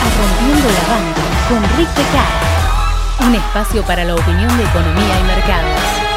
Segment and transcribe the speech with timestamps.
[0.00, 3.26] Rompiendo la Banca con Rick Becar.
[3.26, 6.11] Un espacio para la opinión de economía y mercados.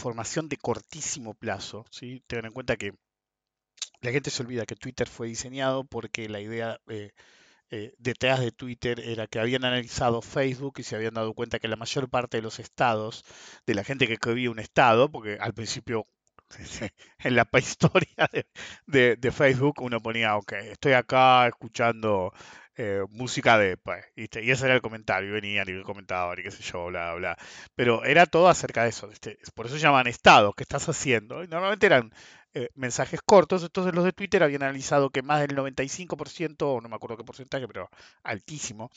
[0.00, 2.22] Información de cortísimo plazo, ¿sí?
[2.26, 2.92] tengan en cuenta que
[4.00, 7.12] la gente se olvida que Twitter fue diseñado porque la idea eh,
[7.70, 11.68] eh, detrás de Twitter era que habían analizado Facebook y se habían dado cuenta que
[11.68, 13.24] la mayor parte de los estados,
[13.66, 16.06] de la gente que escribía un estado, porque al principio
[17.20, 18.46] en la prehistoria de,
[18.86, 22.32] de- de Facebook uno ponía, ok, estoy acá escuchando
[22.82, 24.42] eh, música de, pues, ¿viste?
[24.42, 27.36] y ese era el comentario, venían y comentaban y qué sé yo, bla, bla.
[27.74, 29.10] Pero era todo acerca de eso.
[29.54, 31.44] Por eso llaman estados, ¿qué estás haciendo?
[31.44, 32.10] Y normalmente eran
[32.54, 36.88] eh, mensajes cortos, entonces los de Twitter habían analizado que más del 95%, o no
[36.88, 37.90] me acuerdo qué porcentaje, pero
[38.22, 38.90] altísimo,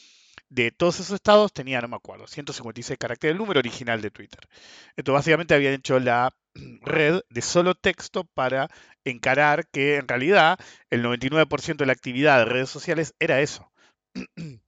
[0.50, 4.48] de todos esos estados tenía, no me acuerdo, 156 caracteres, el número original de Twitter.
[4.96, 6.34] Entonces básicamente habían hecho la
[6.84, 8.70] red de solo texto para
[9.04, 10.58] encarar que en realidad
[10.90, 13.73] el 99% de la actividad de redes sociales era eso.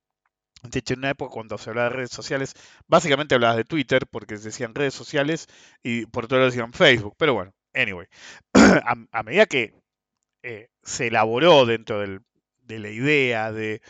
[0.63, 2.53] De hecho, en una época cuando se hablaba de redes sociales,
[2.88, 5.47] básicamente hablabas de Twitter porque decían redes sociales
[5.83, 7.16] y por todo lo decían Facebook.
[7.17, 8.07] Pero bueno, anyway,
[8.53, 9.75] a, a medida que
[10.44, 13.81] eh, se elaboró dentro de la idea de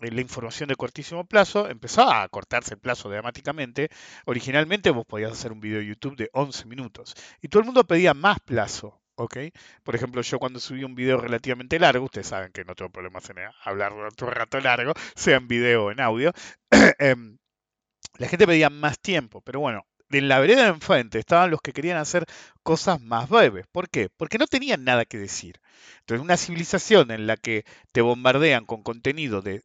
[0.00, 3.88] eh, la información de cortísimo plazo, empezó a cortarse el plazo dramáticamente.
[4.26, 7.84] Originalmente vos podías hacer un video de YouTube de 11 minutos y todo el mundo
[7.84, 9.00] pedía más plazo.
[9.16, 9.36] ¿Ok?
[9.82, 13.28] Por ejemplo, yo cuando subí un video relativamente largo, ustedes saben que no tengo problemas
[13.30, 16.32] en hablar durante un rato largo, sea en video o en audio,
[16.98, 17.38] em,
[18.18, 21.72] la gente pedía más tiempo, pero bueno, en la vereda de enfrente estaban los que
[21.72, 22.26] querían hacer
[22.62, 23.66] cosas más breves.
[23.72, 24.08] ¿Por qué?
[24.16, 25.60] Porque no tenían nada que decir.
[26.00, 29.62] Entonces, una civilización en la que te bombardean con contenido de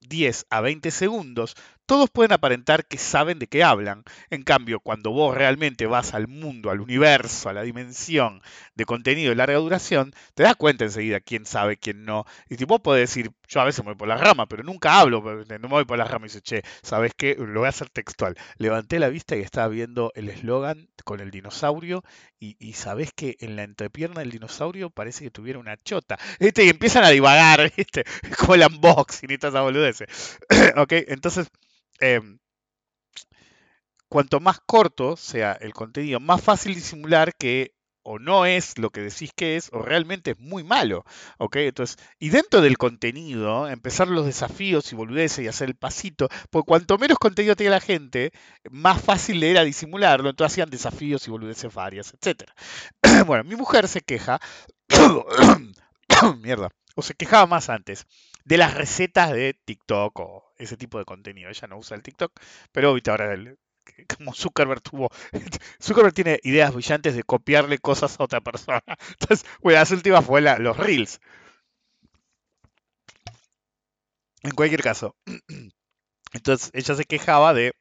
[0.00, 4.04] 10 a 20 segundos, todos pueden aparentar que saben de qué hablan.
[4.30, 8.42] En cambio, cuando vos realmente vas al mundo, al universo, a la dimensión
[8.74, 12.24] de contenido de larga duración, te das cuenta enseguida quién sabe, quién no.
[12.48, 15.22] Y vos podés decir, yo a veces me voy por las ramas, pero nunca hablo,
[15.22, 17.36] no me voy por las ramas y dice, che, ¿sabes qué?
[17.38, 18.36] Lo voy a hacer textual.
[18.58, 22.02] Levanté la vista y estaba viendo el eslogan con el dinosaurio
[22.40, 26.18] y, y sabés que en la entrepierna del dinosaurio parece que tuviera una chota.
[26.40, 26.64] ¿Viste?
[26.64, 28.04] Y empiezan a divagar, ¿viste?
[28.38, 30.38] Como el unboxing y todas esas boludeces.
[30.76, 30.92] ¿Ok?
[31.08, 31.48] Entonces,
[32.00, 32.38] em,
[34.08, 37.76] cuanto más corto sea el contenido, más fácil disimular que
[38.08, 41.04] o no es lo que decís que es, o realmente es muy malo.
[41.38, 41.56] ¿ok?
[41.56, 46.66] Entonces, y dentro del contenido, empezar los desafíos y boludeces y hacer el pasito, porque
[46.66, 48.30] cuanto menos contenido tenga la gente,
[48.70, 52.44] más fácil era disimularlo, entonces hacían desafíos y boludeces varias, etc.
[53.26, 54.40] bueno, mi mujer se queja,
[56.40, 58.06] mierda, o se quejaba más antes,
[58.46, 61.50] de las recetas de TikTok o ese tipo de contenido.
[61.50, 62.32] Ella no usa el TikTok,
[62.72, 63.58] pero ahorita ahora el-
[64.18, 65.10] como Zuckerberg tuvo,
[65.82, 68.82] Zuckerberg tiene ideas brillantes de copiarle cosas a otra persona.
[69.20, 71.20] Entonces, bueno, las últimas fue la- los reels.
[74.42, 75.14] En cualquier caso,
[76.32, 77.72] entonces ella se quejaba de,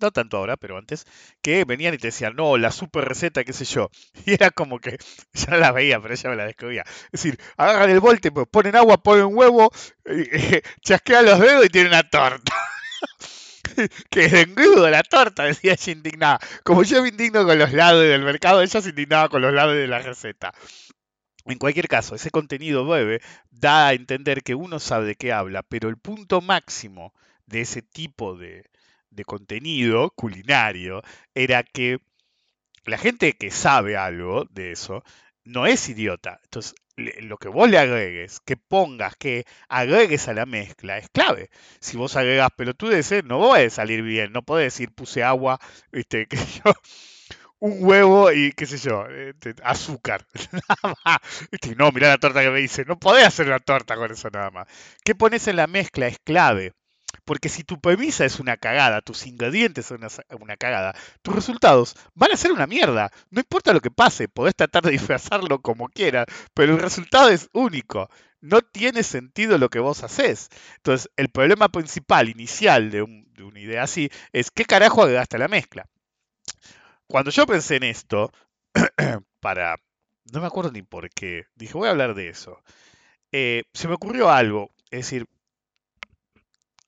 [0.00, 1.06] no tanto ahora, pero antes,
[1.42, 3.90] que venían y te decían, no, la super receta, qué sé yo.
[4.26, 4.98] Y era como que,
[5.32, 6.84] ya no la veía, pero ella me la describía.
[6.86, 9.70] Es decir, agarran el bolte, pues, ponen agua, ponen huevo,
[10.04, 12.54] eh, chasquean los dedos y tienen una torta.
[14.10, 16.40] que engrudo la torta, decía ella indignada.
[16.64, 19.74] Como yo me indigno con los lados del mercado, ella se indignaba con los lados
[19.74, 20.52] de la receta.
[21.46, 23.20] En cualquier caso, ese contenido breve
[23.50, 27.14] da a entender que uno sabe de qué habla, pero el punto máximo
[27.46, 28.69] de ese tipo de,
[29.10, 31.02] de contenido culinario
[31.34, 32.00] era que
[32.84, 35.02] la gente que sabe algo de eso
[35.44, 36.40] no es idiota.
[36.44, 41.50] Entonces, lo que vos le agregues, que pongas, que agregues a la mezcla es clave.
[41.80, 44.32] Si vos agregas pelotudeces, no puede salir bien.
[44.32, 45.58] No podés decir puse agua,
[45.92, 46.72] viste, que yo,
[47.58, 50.26] un huevo y qué sé yo, este, azúcar.
[50.52, 51.18] Nada más.
[51.50, 52.84] Viste, no, mirá la torta que me dice.
[52.84, 54.68] No podés hacer una torta con eso nada más.
[55.04, 56.06] ¿Qué pones en la mezcla?
[56.06, 56.72] Es clave.
[57.30, 60.00] Porque si tu premisa es una cagada, tus ingredientes son
[60.40, 63.12] una, cagada, tus resultados van a ser una mierda.
[63.30, 67.48] No importa lo que pase, podés tratar de disfrazarlo como quieras, pero el resultado es
[67.52, 68.10] único.
[68.40, 70.48] No tiene sentido lo que vos haces.
[70.78, 75.38] Entonces, el problema principal, inicial de, un- de una idea así, es qué carajo agregaste
[75.38, 75.86] la mezcla.
[77.06, 78.30] Cuando yo pensé en esto,
[79.40, 79.76] para...
[80.32, 82.62] No me acuerdo ni por qué, dije, voy a hablar de eso.
[83.32, 85.26] Eh, se me ocurrió algo, es decir,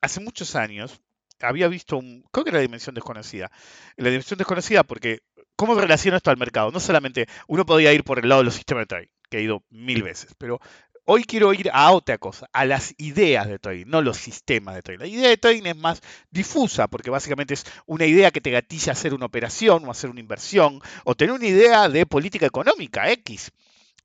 [0.03, 1.01] hace muchos años
[1.41, 3.51] había visto un, creo que era la dimensión desconocida.
[3.97, 5.21] La dimensión desconocida porque,
[5.57, 6.71] ¿cómo relaciono esto al mercado?
[6.71, 9.43] No solamente uno podía ir por el lado de los sistemas de trading, que he
[9.43, 10.61] ido mil veces, pero
[11.05, 14.83] hoy quiero ir a otra cosa, a las ideas de trading, no los sistemas de
[14.83, 15.01] trading.
[15.01, 16.01] La idea de trading es más
[16.31, 20.21] difusa, porque básicamente es una idea que te gatilla hacer una operación o hacer una
[20.21, 23.51] inversión, o tener una idea de política económica X.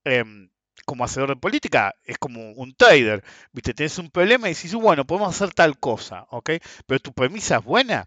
[0.03, 0.49] Em,
[0.87, 3.73] como hacedor de política, es como un trader, ¿viste?
[3.73, 6.51] Tienes un problema y dices, bueno, podemos hacer tal cosa, ¿ok?
[6.87, 8.05] Pero tu premisa es buena.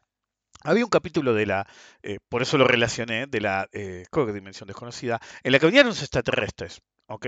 [0.65, 1.67] Había un capítulo de la,
[2.03, 5.67] eh, por eso lo relacioné, de la, eh, creo que Dimensión Desconocida, en la que
[5.67, 6.81] venían los extraterrestres,
[7.11, 7.27] ¿ok?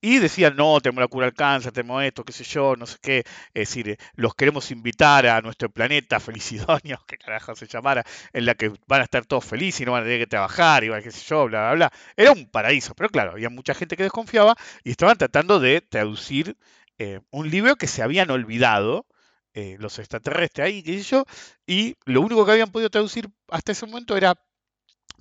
[0.00, 2.98] Y decían, no, tenemos la cura al cáncer, tenemos esto, qué sé yo, no sé
[3.00, 3.18] qué.
[3.54, 8.44] Es decir, eh, los queremos invitar a nuestro planeta Felicidonio, que carajo se llamara, en
[8.46, 10.90] la que van a estar todos felices y no van a tener que trabajar, y
[11.02, 11.92] qué sé yo, bla, bla, bla.
[12.16, 16.56] Era un paraíso, pero claro, había mucha gente que desconfiaba y estaban tratando de traducir
[16.98, 19.06] eh, un libro que se habían olvidado,
[19.54, 21.24] eh, los extraterrestres ahí, qué sé yo,
[21.66, 24.34] y lo único que habían podido traducir hasta ese momento era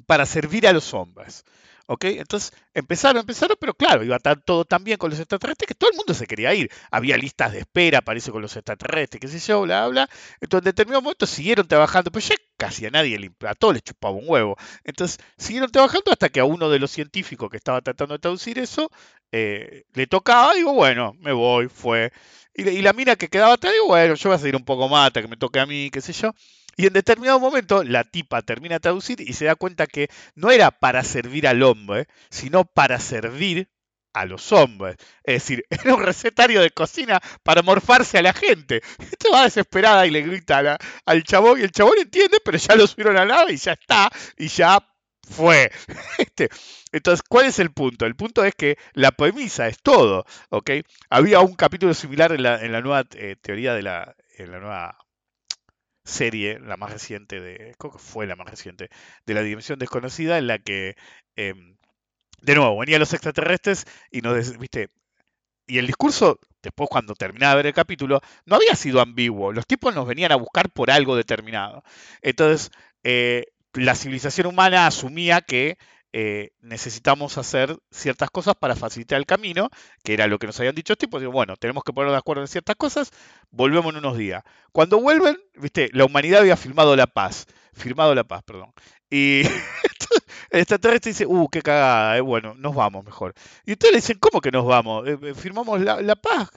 [0.05, 1.45] para servir a los hombres.
[1.93, 2.05] ¿Ok?
[2.05, 5.89] Entonces empezaron, empezaron, pero claro, iba tan, todo tan bien con los extraterrestres que todo
[5.91, 6.69] el mundo se quería ir.
[6.89, 10.09] Había listas de espera, parece, con los extraterrestres, qué sé yo, bla, bla.
[10.39, 13.73] Entonces, en determinado momento siguieron trabajando, pero ya casi a nadie le imp- a todos
[13.73, 14.55] les chupaba un huevo.
[14.85, 18.57] Entonces, siguieron trabajando hasta que a uno de los científicos que estaba tratando de traducir
[18.59, 18.89] eso
[19.33, 22.11] eh, le tocaba, digo, bueno, me voy, fue.
[22.53, 24.65] Y, la- y la mina que quedaba atrás, digo, bueno, yo voy a seguir un
[24.65, 26.31] poco más hasta que me toque a mí, qué sé yo.
[26.77, 30.51] Y en determinado momento la tipa termina de traducir y se da cuenta que no
[30.51, 33.69] era para servir al hombre, sino para servir
[34.13, 34.97] a los hombres.
[35.23, 38.81] Es decir, era un recetario de cocina para morfarse a la gente.
[38.99, 42.75] Esto va desesperada y le grita a al chabón y el chabón entiende, pero ya
[42.75, 44.79] lo subieron a la y ya está, y ya
[45.29, 45.71] fue.
[46.17, 46.49] Este,
[46.91, 48.05] Entonces, ¿cuál es el punto?
[48.05, 50.71] El punto es que la premisa es todo, ¿ok?
[51.09, 54.59] Había un capítulo similar en la, en la nueva eh, teoría de la, en la
[54.59, 54.97] nueva
[56.03, 58.89] serie, la más reciente de, creo que fue la más reciente,
[59.25, 60.95] de la dimensión desconocida, en la que,
[61.35, 61.77] em,
[62.41, 64.89] de nuevo, venían los extraterrestres y nos, viste,
[65.67, 69.53] y el discurso, después cuando terminaba de ver el capítulo, no había sido ambiguo.
[69.53, 71.83] Los tipos nos venían a buscar por algo determinado.
[72.21, 72.71] Entonces,
[73.03, 75.77] eh, la civilización humana asumía que
[76.13, 79.69] eh, necesitamos hacer ciertas cosas para facilitar el camino,
[80.03, 81.21] que era lo que nos habían dicho los tipos.
[81.21, 83.11] Digo, bueno, tenemos que ponernos de acuerdo en ciertas cosas,
[83.49, 84.43] volvemos en unos días.
[84.71, 88.73] Cuando vuelven, viste, la humanidad había firmado la paz, firmado la paz, perdón.
[89.09, 89.43] Y
[90.49, 93.33] el extraterrestre dice, uh, qué cagada, eh, bueno, nos vamos mejor.
[93.65, 95.07] Y ustedes le dicen, ¿cómo que nos vamos?
[95.07, 96.49] Eh, eh, firmamos la, la paz.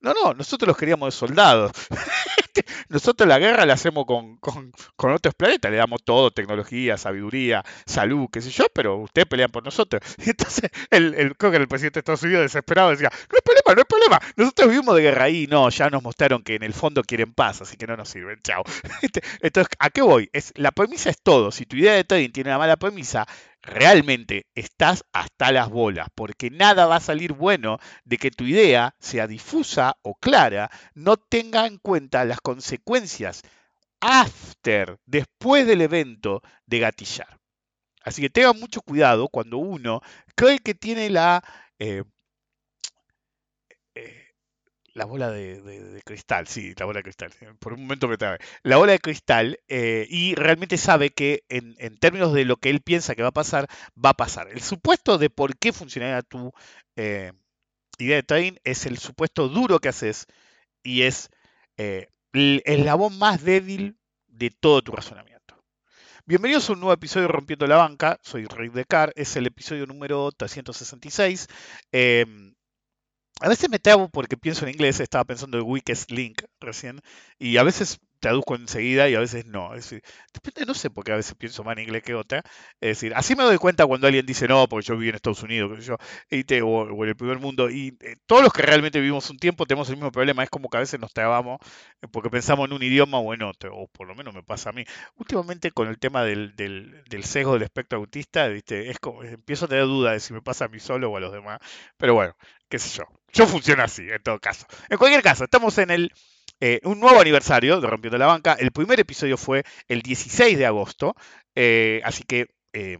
[0.00, 1.72] No, no, nosotros los queríamos de soldados.
[2.88, 7.64] nosotros la guerra la hacemos con, con, con otros planetas, le damos todo, tecnología, sabiduría,
[7.86, 10.02] salud, qué sé yo, pero ustedes pelean por nosotros.
[10.26, 13.42] Y entonces, el, el, creo que el presidente de Estados Unidos desesperado decía, no hay
[13.44, 16.62] problema, no hay problema, nosotros vivimos de guerra ahí, no, ya nos mostraron que en
[16.64, 18.64] el fondo quieren paz, así que no nos sirven, chao.
[19.40, 20.28] Entonces, ¿a qué voy?
[20.32, 23.15] Es, la premisa es todo, si tu idea de trading tiene una mala premisa,
[23.62, 28.94] realmente estás hasta las bolas, porque nada va a salir bueno de que tu idea
[28.98, 33.42] sea difusa o clara, no tenga en cuenta las consecuencias
[34.00, 37.38] after, después del evento de gatillar.
[38.02, 40.00] Así que tengan mucho cuidado cuando uno
[40.36, 41.42] cree que tiene la,
[41.78, 42.04] eh,
[44.96, 48.38] la bola de, cristal, sí, la bola de cristal, eh, por un momento me trabé,
[48.62, 52.80] la bola de cristal eh, y realmente sabe que en, términos de lo que él
[52.80, 53.68] piensa que va a pasar,
[54.02, 54.48] va a pasar.
[54.48, 56.50] El supuesto de por qué funcionaría tu
[56.96, 57.32] eh,
[57.98, 60.26] idea de trading es el supuesto duro que haces
[60.82, 61.28] y es
[61.76, 63.98] el eslabón más débil
[64.28, 65.36] de todo tu razonamiento.
[66.24, 68.18] Bienvenidos a un nuevo episodio de Rompiendo la Banca.
[68.22, 71.48] Soy Rick Decar, es el episodio número 366.
[71.92, 72.54] Eh,
[73.40, 77.00] a veces me trabo porque pienso en inglés, estaba pensando en Weakest Link recién,
[77.38, 79.74] y a veces traduzco enseguida y a veces no.
[79.74, 80.02] Es decir,
[80.66, 82.42] no sé por qué a veces pienso más en inglés que otra.
[82.80, 85.42] Es decir, así me doy cuenta cuando alguien dice no, porque yo viví en Estados
[85.42, 85.78] Unidos,
[86.30, 87.70] y te- o, en el primer mundo.
[87.70, 90.42] Y eh, todos los que realmente vivimos un tiempo tenemos el mismo problema.
[90.42, 91.58] Es como que a veces nos trabamos
[92.02, 94.70] eh, porque pensamos en un idioma o en otro, o por lo menos me pasa
[94.70, 94.84] a mí.
[95.16, 98.90] Últimamente con el tema del, del, del sesgo del espectro autista, ¿viste?
[98.90, 101.20] Es como, empiezo a tener dudas de si me pasa a mí solo o a
[101.20, 101.60] los demás.
[101.96, 102.36] Pero bueno,
[102.68, 103.04] qué sé yo.
[103.32, 104.66] Yo funciono así, en todo caso.
[104.88, 106.12] En cualquier caso, estamos en el
[106.60, 108.54] eh, un nuevo aniversario de Rompiendo la Banca.
[108.54, 111.14] El primer episodio fue el 16 de agosto,
[111.54, 112.98] eh, así que eh,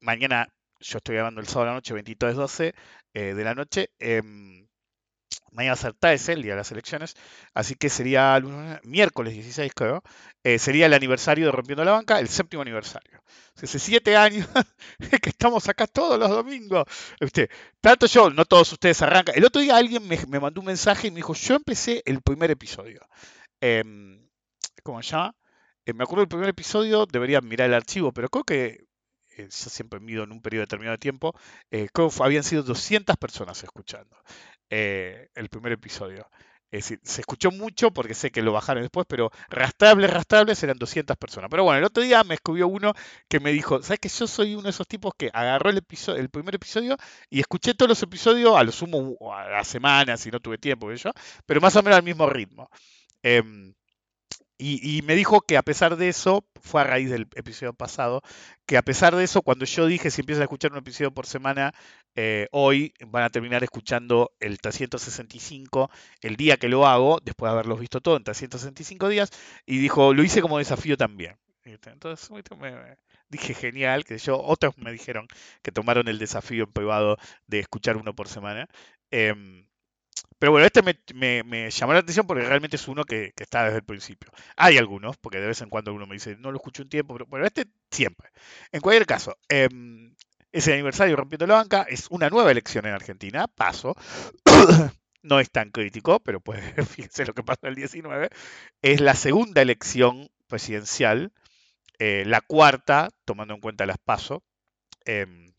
[0.00, 0.48] mañana
[0.80, 2.74] yo estoy grabando el sábado a la noche, 23.12
[3.14, 3.90] eh, de la noche.
[5.54, 7.14] Mañana va a ser 13, el día de las elecciones,
[7.54, 10.02] así que sería lunes- miércoles 16, creo.
[10.44, 13.22] eh, sería el aniversario de Rompiendo la Banca, el séptimo aniversario.
[13.62, 14.46] Hace siete años
[15.22, 16.84] que estamos acá todos los domingos.
[17.20, 17.48] Usted,
[17.80, 19.34] tanto yo, no todos ustedes arrancan.
[19.36, 22.50] El otro día alguien me, mandó un mensaje y me dijo, yo empecé el primer
[22.50, 23.00] episodio.
[23.60, 24.28] Em,
[24.82, 25.34] ¿cómo se llama?
[25.86, 28.86] Eh, me acuerdo del primer episodio, deberían mirar el archivo, pero creo que
[29.36, 31.34] eh, yo siempre mido en un periodo determinado de tiempo,
[31.70, 34.16] creo que habían sido 200 personas escuchando
[34.76, 36.28] eh, el primer episodio.
[36.72, 40.76] Es decir, se escuchó mucho porque sé que lo bajaron después, pero rastrables, rastrables eran
[40.76, 41.48] 200 personas.
[41.48, 42.92] Pero bueno, el otro día me escribió uno
[43.28, 46.20] que me dijo, ¿sabes que yo soy uno de esos tipos que agarró el, episodio,
[46.20, 46.96] el primer episodio
[47.30, 50.92] y escuché todos los episodios, a lo sumo a la semana, si no tuve tiempo,
[50.92, 51.12] yo,
[51.46, 52.68] pero más o menos al mismo ritmo.
[53.22, 53.72] Em,
[54.58, 58.22] y, y me dijo que a pesar de eso, fue a raíz del episodio pasado,
[58.66, 61.26] que a pesar de eso, cuando yo dije si empiezan a escuchar un episodio por
[61.26, 61.74] semana,
[62.14, 65.90] eh, hoy van a terminar escuchando el 365
[66.22, 69.30] el día que lo hago, después de haberlos visto todo en 365 días,
[69.66, 71.36] y dijo, lo hice como desafío también.
[71.64, 72.96] Entonces me-
[73.28, 75.26] dije genial, que yo, otros me dijeron
[75.62, 78.68] que tomaron el desafío en privado de escuchar uno por semana.
[79.10, 79.66] Em,
[80.44, 83.78] pero bueno, este me, me- llamó la atención porque realmente es uno que, está desde
[83.78, 84.30] el principio.
[84.56, 87.14] Hay algunos, porque de vez en cuando uno me dice, no lo escuché un tiempo,
[87.14, 88.28] pero bueno, este siempre.
[88.70, 90.14] En cualquier caso, em,
[90.52, 93.96] es el aniversario Rompiendo la Banca, es una nueva elección en Argentina, paso.
[95.22, 98.28] No es tan crítico, pero pues fíjense lo que pasó el 19.
[98.82, 101.32] Es la segunda elección presidencial,
[101.98, 104.42] eh, la cuarta, tomando en cuenta las PASO.
[105.06, 105.53] em,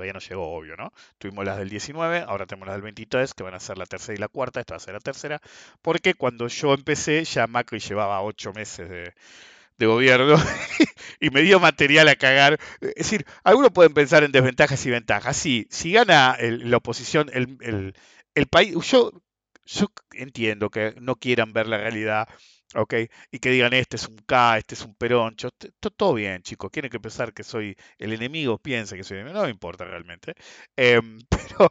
[0.00, 0.92] todavía no llegó, obvio, ¿no?
[1.18, 4.14] Tuvimos las del 19, ahora tenemos las del 23, que van a ser la tercera
[4.16, 5.40] y la cuarta, esta va a ser la tercera,
[5.82, 9.14] porque cuando yo empecé ya Macri llevaba ocho meses de,
[9.86, 10.36] gobierno
[11.20, 12.58] y me dio material a cagar.
[12.80, 15.36] Es decir, algunos pueden pensar en desventajas y ventajas.
[15.36, 17.94] Sí, si gana la oposición, el, el-
[18.34, 18.74] el país,
[19.66, 22.28] yo entiendo que no quieran ver la realidad.
[22.74, 22.94] ¿Ok?
[23.30, 25.50] Y que digan, este es un K, este es un peroncho,
[25.96, 29.40] todo bien, chicos, quieren que pensar que soy el enemigo, piensen que soy el enemigo,
[29.40, 30.34] no me importa realmente.
[30.76, 31.68] Em, pero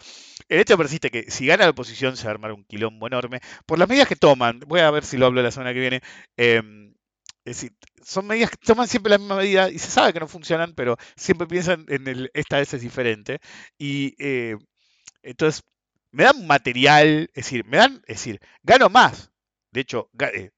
[0.49, 3.39] el hecho persiste que si gana la oposición se va a armar un quilombo enorme
[3.65, 4.59] por las medidas que toman.
[4.67, 6.01] Voy a ver si lo hablo la semana que viene.
[6.37, 6.93] em,
[7.45, 10.27] es decir, son medidas que toman siempre la misma medida y se sabe que no
[10.27, 13.39] funcionan, pero siempre piensan en el, esta vez es diferente.
[13.77, 14.57] Y eh,
[15.23, 15.63] entonces
[16.11, 19.31] me dan material, es decir, me dan, es decir, gano más.
[19.71, 20.51] De hecho, eh,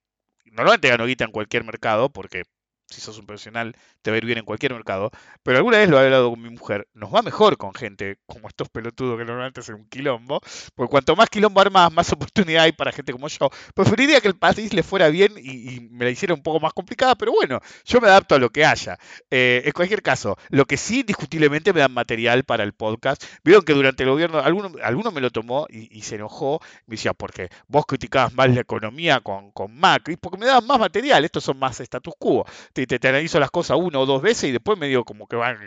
[0.51, 2.43] normalmente gano guita en cualquier mercado, porque
[2.91, 5.11] si sos un profesional te va a ir bien en cualquier mercado,
[5.43, 8.47] pero alguna vez lo he hablado con mi mujer, nos va mejor con gente como
[8.47, 10.41] estos pelotudos que normalmente hacen un quilombo,
[10.75, 13.49] porque cuanto más quilombo armas, más oportunidad hay para gente como yo.
[13.73, 17.15] Preferiría que el país le fuera bien y, me la hiciera un poco más complicada,
[17.15, 18.97] pero bueno, yo me adapto a lo que haya.
[19.29, 23.23] Eh, en cualquier caso, lo que sí indiscutiblemente me dan material para el podcast.
[23.43, 27.49] Vieron que durante el gobierno, alguno, me lo tomó y, se enojó, me decía, porque
[27.67, 31.59] vos criticabas más la economía con, con Macri, porque me daban más material, estos son
[31.59, 32.45] más status quo.
[32.87, 35.35] Te, te analizo las cosas una o dos veces y después me digo como que
[35.35, 35.61] van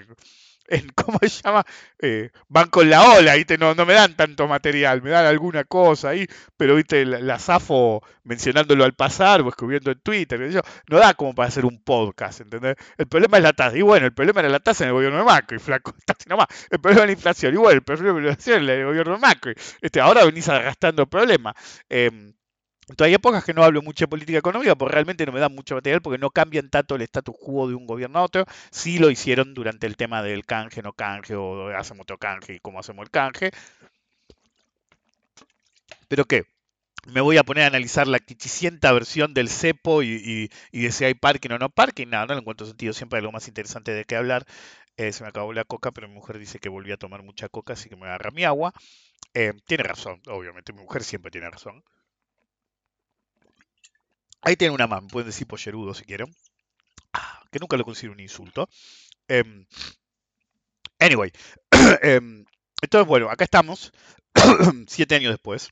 [0.69, 1.65] en, ¿cómo se llama?
[1.99, 3.59] Eh, van con la ola, ¿viste?
[3.59, 7.05] No, no me dan tanto material, me dan alguna cosa ahí, pero, ¿viste?
[7.05, 11.49] La, la zafo mencionándolo al pasar o escribiendo en Twitter, yo, no da como para
[11.49, 12.77] hacer un podcast, ¿entendés?
[12.97, 15.19] El problema es la tasa, y bueno, el problema era la tasa en el gobierno
[15.19, 15.95] de Macri, flaco,
[16.29, 16.47] nomás.
[16.71, 19.19] El problema es la inflación, y el problema es la inflación en el gobierno de
[19.19, 19.55] Macri.
[19.81, 21.55] Este, ahora venís arrastrando problemas.
[21.89, 22.33] Eh,
[22.89, 25.55] entonces hay épocas que no hablo mucho de política económica porque realmente no me dan
[25.55, 28.45] mucho material porque no cambian tanto el status quo de un gobierno a otro.
[28.71, 32.61] Sí lo hicieron durante el tema del canje, no canje, o hacemos otro canje y
[32.61, 33.51] cómo hacemos el canje.
[36.09, 36.45] Pero qué,
[37.09, 40.93] me voy a poner a analizar la quichicienta versión del cepo y, y- y de
[40.93, 42.09] si hay parking o no parking.
[42.09, 42.93] Nada, no le encuentro sentido.
[42.95, 44.47] Siempre hay algo más interesante de qué hablar.
[44.99, 47.49] Eh, se me acabó la coca, pero mi mujer dice que volví a tomar mucha
[47.51, 48.73] coca, así que me agarra mi agua.
[49.35, 50.73] Eh, tiene razón, obviamente.
[50.75, 51.85] Mi mujer siempre tiene razón.
[54.45, 56.35] Ahí tienen una me pueden decir pollerudo si quieren.
[57.15, 58.69] Ah, que nunca lo considero un insulto.
[59.27, 59.67] Em,
[60.99, 61.33] anyway,
[62.03, 62.45] em,
[62.83, 63.93] entonces bueno, acá estamos,
[64.87, 65.71] siete años después,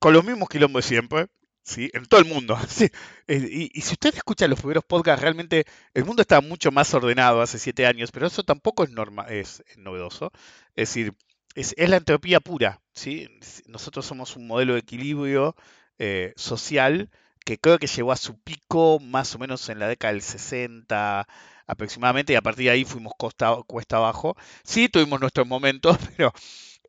[0.00, 1.26] con los mismos quilombos de siempre,
[1.62, 1.90] ¿sí?
[1.94, 2.58] En todo el mundo.
[2.68, 2.90] ¿sí?
[3.28, 7.42] Eh, Y, si usted escucha los primeros podcasts, realmente el mundo estaba mucho más ordenado
[7.42, 10.32] hace siete años, pero eso tampoco es, norma, es, novedoso.
[10.74, 11.14] Es decir,
[11.54, 13.28] es, es la entropía pura, ¿sí?
[13.66, 15.54] Nosotros somos un modelo de equilibrio
[15.98, 17.10] eh, social
[17.44, 21.26] que creo que llegó a su pico más o menos en la década del 60
[21.66, 24.36] aproximadamente, y a partir de ahí fuimos cuesta abajo.
[24.64, 26.32] Sí, tuvimos nuestros momentos, pero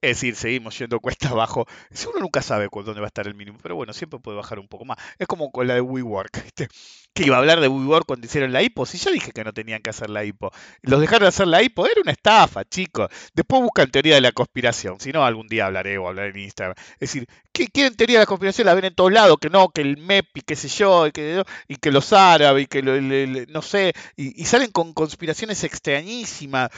[0.01, 1.67] es decir, seguimos yendo cuesta abajo.
[2.09, 4.67] Uno nunca sabe dónde va a estar el mínimo, pero bueno, siempre puede bajar un
[4.67, 4.97] poco más.
[5.19, 6.53] Es como con la de WeWork.
[7.13, 8.85] Que iba a hablar de WeWork cuando hicieron la IPO.
[8.85, 10.51] Si yo dije que no tenían que hacer la IPO.
[10.83, 13.09] Los dejaron de hacer la IPO, era una estafa, chicos.
[13.33, 14.97] Después buscan teoría de la conspiración.
[14.99, 16.75] Si no, algún día hablaré o hablaré en Instagram.
[16.93, 18.65] Es decir, ¿qué quieren teoría de la conspiración?
[18.65, 21.11] La ven en todos lados, que no, que el MEP y qué sé yo, y
[21.11, 26.69] que, y que los árabes, y que lo- no sé, y, salen con conspiraciones extrañísimas,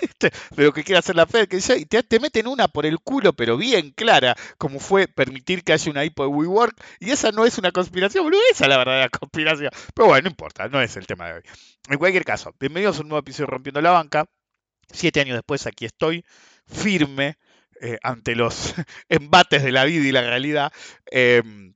[0.00, 0.30] ¿viste?
[0.56, 2.98] de lo que quiere hacer la Fed, que y te, te meten una por el
[3.00, 7.30] culo, pero bien clara, como fue permitir que haya una IPO de WeWork, y esa
[7.32, 9.70] no es una conspiración, boludo, esa es la verdadera conspiración.
[9.94, 11.42] Pero bueno, no importa, no es el tema de hoy.
[11.88, 14.26] En cualquier caso, bienvenidos a un nuevo episodio de Rompiendo la Banca.
[14.90, 16.24] Siete años después aquí estoy,
[16.66, 17.36] firme
[17.80, 18.74] eh, ante los
[19.08, 20.72] embates de la vida y la realidad.
[21.06, 21.74] Em,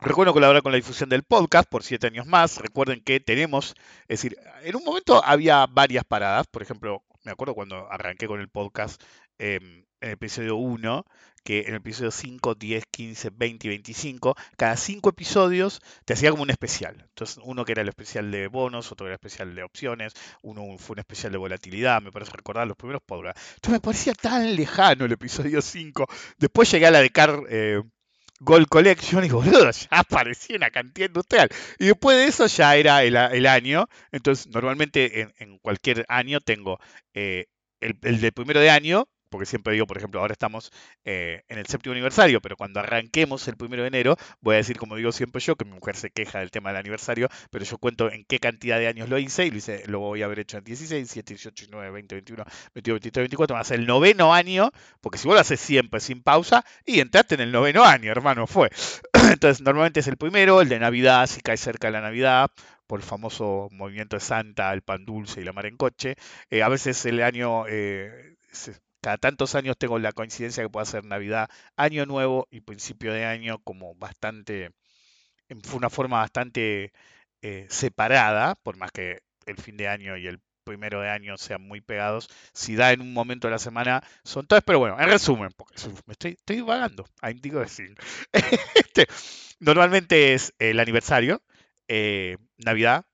[0.00, 2.58] Recuerdo colaborar con la difusión del podcast por siete años más.
[2.58, 6.46] Recuerden que tenemos, es decir, en un momento había varias paradas.
[6.46, 9.02] Por ejemplo, me acuerdo cuando arranqué con el podcast
[9.38, 11.04] em, en el episodio 1,
[11.44, 16.30] que en el episodio 5, 10, 15, 20 y 25, cada cinco episodios te hacía
[16.30, 16.96] como un especial.
[17.08, 20.12] Entonces, uno que era el especial de bonos, otro que era el especial de opciones,
[20.42, 23.40] uno fue un especial de volatilidad, me parece recordar los primeros podcasts.
[23.54, 26.06] Entonces me parecía tan lejano el episodio 5.
[26.36, 27.40] Después llegué a la de Car.
[27.48, 27.82] eh,
[28.40, 31.48] Gold Collection y boludo, ya aparecía una cantidad industrial.
[31.78, 33.88] Y después de eso ya era el, año.
[34.12, 36.78] Entonces, normalmente en, en cualquier año tengo
[37.14, 37.46] eh,
[37.80, 40.72] el, el de primero de año, porque siempre digo, por ejemplo, ahora estamos
[41.04, 44.78] eh, en el séptimo aniversario, pero cuando arranquemos el primero de enero, voy a decir,
[44.78, 47.78] como digo siempre yo, que mi mujer se queja del tema del aniversario, pero yo
[47.78, 50.40] cuento en qué cantidad de años lo hice y lo, hice, lo voy a haber
[50.40, 53.86] hecho en 16, 17, 18, 19, 20, 21, 22, 23, 24, va a ser el
[53.86, 57.84] noveno año, porque si vos lo haces siempre sin pausa, y entraste en el noveno
[57.84, 58.70] año, hermano, fue.
[59.32, 62.50] Entonces, normalmente es el primero, el de Navidad, si cae cerca de la Navidad,
[62.86, 66.16] por el famoso movimiento de Santa, el pan dulce y la mar en coche.
[66.50, 70.86] Eh, a veces el año, eh, se- cada tantos años tengo la coincidencia que puede
[70.86, 74.72] ser Navidad, Año Nuevo y principio de año como bastante,
[75.48, 76.92] en una forma bastante
[77.42, 81.62] eh, separada, por más que el fin de año y el primero de año sean
[81.62, 85.08] muy pegados, si da en un momento de la semana, son todas, pero bueno, en
[85.08, 85.74] resumen, porque
[86.06, 87.94] me estoy, estoy vagando, I'm digo decir.
[88.74, 89.06] Este,
[89.60, 91.42] normalmente es el aniversario,
[91.88, 93.06] eh, Navidad,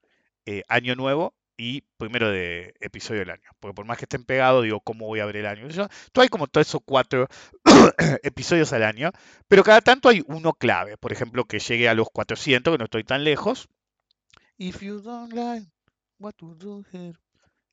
[0.47, 3.51] eh, Año Nuevo y primero de episodio del año.
[3.61, 5.69] Porque por más que estén pegados, digo, ¿cómo voy a ver el año?
[5.69, 7.29] Yo, tú hay como todos esos cuatro
[8.23, 9.11] episodios al año,
[9.49, 10.97] pero cada tanto hay uno clave.
[10.97, 13.69] Por ejemplo, que llegue a los 400, que no estoy tan lejos.
[14.59, 15.67] If you don't like
[16.19, 17.15] what to do here,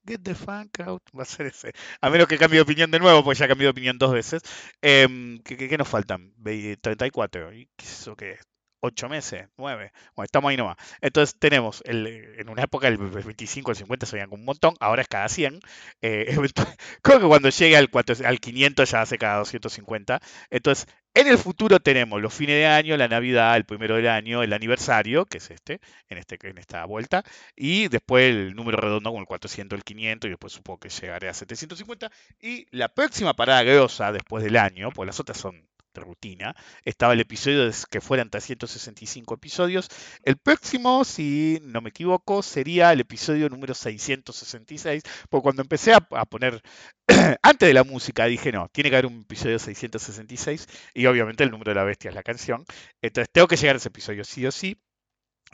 [0.05, 1.01] get the fuck out.
[1.17, 1.73] Va a ser ese.
[2.01, 4.41] A menos que cambie de opinión de nuevo, porque ya cambié de opinión dos veces.
[4.81, 6.33] Em, ¿qué, nos faltan?
[6.37, 7.53] Ve- 34.
[7.53, 8.50] ¿Y qué es eso qué es?
[8.83, 9.47] ¿Ocho meses?
[9.57, 9.91] ¿Nueve?
[10.15, 10.75] Bueno, estamos ahí nomás.
[11.01, 12.07] Entonces tenemos, el,
[12.39, 15.59] en una época el 25, el 50 se veían un montón, ahora es cada 100.
[16.01, 16.35] Eh,
[17.03, 20.19] creo que cuando llegue al, 4 al 500 ya hace cada 250.
[20.49, 24.41] Entonces, en el futuro tenemos los fines de año, la Navidad, el primero del año,
[24.41, 27.23] el aniversario, que es este, en, este, en esta vuelta,
[27.55, 31.27] y después el número redondo con el 400, el 500, y después supongo que llegaré
[31.29, 32.09] a 750.
[32.39, 35.67] Y la próxima parada grosa después del año, pues las otras son
[35.99, 39.89] rutina, estaba el episodio que fueran 365 episodios.
[40.23, 46.07] El próximo, si no me equivoco, sería el episodio número 666, porque cuando empecé a,
[46.11, 46.61] a poner,
[47.41, 51.51] antes de la música, dije, no, tiene que haber un episodio 666, y obviamente el
[51.51, 52.65] número de la bestia es la canción.
[53.01, 54.77] Entonces tengo que llegar a ese episodio sí o sí,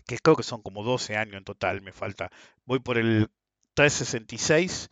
[0.05, 2.29] que creo que son como 12 años en total, me falta.
[2.65, 3.29] Voy por el
[3.75, 4.89] 366.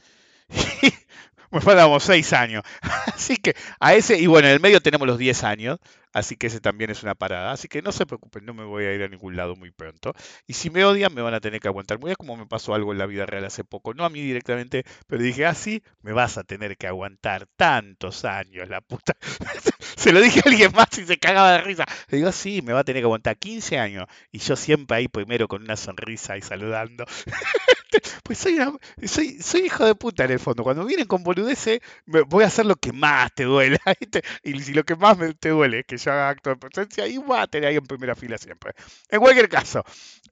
[1.52, 2.64] Me faltan como 6 años.
[3.16, 5.80] Así que a ese, y bueno, en el medio tenemos los 10 años,
[6.14, 7.52] así que ese también es una parada.
[7.52, 10.14] Así que no se preocupen, no me voy a ir a ningún lado muy pronto.
[10.48, 12.00] Y si me odian, me van a tener que aguantar.
[12.00, 14.22] Muy bien como me pasó algo en la vida real hace poco, no a mí
[14.22, 19.14] directamente, pero dije, ah, sí, me vas a tener que aguantar tantos años, la puta.
[19.98, 21.86] se lo dije a alguien más y se cagaba de risa.
[22.10, 24.08] Le digo, sí, me va a tener que aguantar 15 años.
[24.32, 27.06] Y yo siempre ahí primero con una sonrisa y saludando.
[28.24, 28.74] Pues soy, una-
[29.06, 30.64] soy, soy hijo de puta en el fondo.
[30.64, 33.46] Cuando vienen con boludeces, voy a hacer lo que más te.
[34.00, 34.24] ¿viste?
[34.44, 37.08] Y si lo que más me, te duele es que yo haga acto de presencia,
[37.08, 38.74] y voy a tener ahí en primera fila siempre.
[39.10, 39.84] En cualquier caso,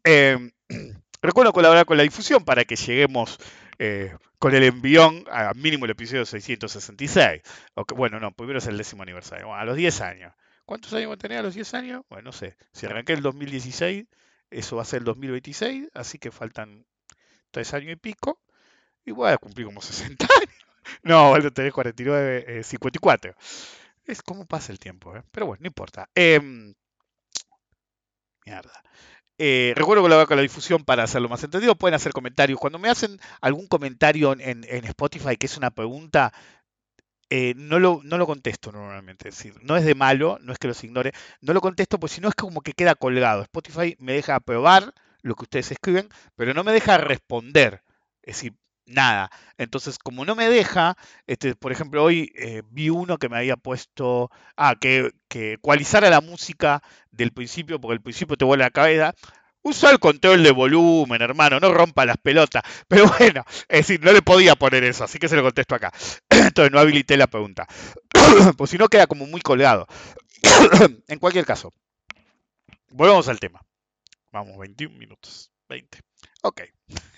[0.03, 0.51] eh,
[1.21, 3.37] Recuerdo colaborar con la difusión para que lleguemos
[3.79, 7.41] eh, con el envión a mínimo el episodio 666.
[7.75, 9.47] O que- bueno, no, primero es el décimo aniversario.
[9.47, 10.33] Bueno, a los 10 años.
[10.65, 12.03] ¿Cuántos años voy a tener a los 10 años?
[12.09, 12.57] Bueno, no sé.
[12.73, 14.05] Si arranqué el 2016,
[14.49, 16.85] eso va a ser el 2026, así que faltan
[17.53, 18.39] 3 años y pico.
[19.05, 20.55] Y voy a cumplir como 60 años.
[21.03, 23.35] No, voy a tener 49, eh, 54.
[24.05, 25.23] Es como pasa el tiempo, ¿eh?
[25.31, 26.09] Pero bueno, no importa.
[26.15, 26.73] Em,
[28.45, 28.83] mierda.
[29.37, 31.75] Eh, recuerdo colaborar con la difusión para hacerlo más entendido.
[31.75, 32.59] Pueden hacer comentarios.
[32.59, 36.33] Cuando me hacen algún comentario en, en Spotify que es una pregunta,
[37.29, 39.29] eh, no, lo, no lo contesto normalmente.
[39.29, 41.13] Decir, no es de malo, no es que los ignore.
[41.41, 43.41] No lo contesto, pues si no es como que queda colgado.
[43.41, 47.81] Spotify me deja aprobar lo que ustedes escriben, pero no me deja responder.
[48.21, 48.53] Es decir,
[48.85, 49.29] nada.
[49.57, 50.95] Entonces, como no me deja,
[51.27, 56.09] este, por ejemplo, hoy eh, vi uno que me había puesto, ah, que, que ecualizara
[56.09, 56.81] la música
[57.11, 59.13] del principio, porque el principio te vuela la cabeza.
[59.65, 62.63] Usa el control de volumen, hermano, no rompa las pelotas.
[62.87, 65.91] Pero bueno, es decir, no le podía poner eso, así que se lo contesto acá.
[66.29, 67.65] Entonces no habilité la pregunta.
[68.57, 69.87] pues si no queda como muy colgado.
[71.07, 71.71] en cualquier caso,
[72.89, 73.61] volvamos al tema.
[74.33, 75.51] Vamos, 21 minutos.
[75.69, 75.99] 20.
[76.43, 76.61] Ok.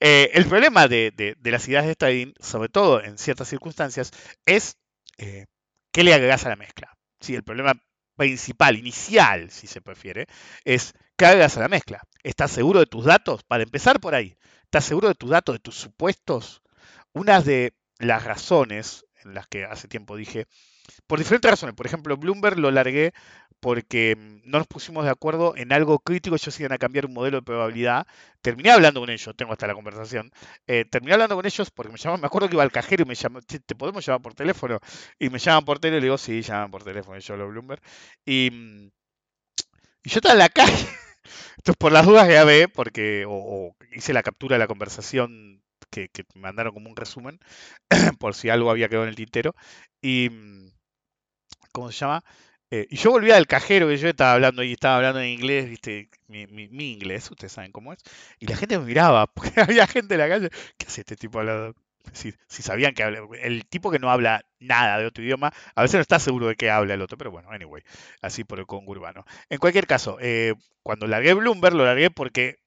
[0.00, 4.10] Eh, el problema de, de- las ideas de Stadin, sobre todo en ciertas circunstancias,
[4.44, 4.76] es
[5.18, 5.46] eh,
[5.92, 6.92] qué le agregas a la mezcla.
[7.20, 7.74] Sí, el problema
[8.16, 10.26] principal, inicial, si se prefiere,
[10.64, 12.02] es qué agregas a la mezcla.
[12.22, 13.42] ¿Estás seguro de tus datos?
[13.44, 16.62] Para empezar por ahí, ¿estás seguro de tus datos, de tus supuestos?
[17.12, 20.46] Una de las razones en las que hace tiempo dije,
[21.06, 23.12] por diferentes razones, por ejemplo, Bloomberg lo largué
[23.66, 27.14] porque mm, no nos pusimos de acuerdo en algo crítico, ellos iban a cambiar un
[27.14, 28.06] modelo de probabilidad.
[28.42, 30.30] Terminé hablando con ellos, tengo hasta la conversación.
[30.66, 33.06] eh, terminé hablando con ellos porque me llamaban, me acuerdo que iba al cajero y
[33.06, 34.78] me llamaban, "Che, ¿te podemos llamar por teléfono?
[35.18, 37.48] Y me llaman por teléfono y le digo, sí, llaman por teléfono, y yo lo
[37.48, 37.82] Bloomberg.
[38.24, 38.90] Y, mm,
[40.04, 40.86] y yo estaba en la calle.
[41.58, 46.08] Entonces, por las dudas grabé, porque o, o hice la captura de la conversación que,
[46.08, 47.40] que me mandaron como un resumen,
[48.20, 49.54] por si algo había quedado en el tintero.
[50.02, 50.70] Y, mm,
[51.72, 52.24] ¿cómo se llama?
[52.70, 55.68] Eh, y yo volvía del cajero que yo estaba hablando y estaba hablando en inglés,
[55.70, 58.00] viste, mi, mi- mi inglés, ustedes saben cómo es.
[58.40, 61.38] Y la gente me miraba, porque había gente en la calle, ¿qué hace este tipo
[61.38, 61.74] hablando?
[62.12, 65.82] Si, si sabían que habla, el tipo que no habla nada de otro idioma, a
[65.82, 67.82] veces no está seguro de qué habla el otro, pero bueno, anyway,
[68.22, 69.24] así por el congo urbano.
[69.48, 72.58] En cualquier caso, eh, cuando largué Bloomberg, lo largué porque,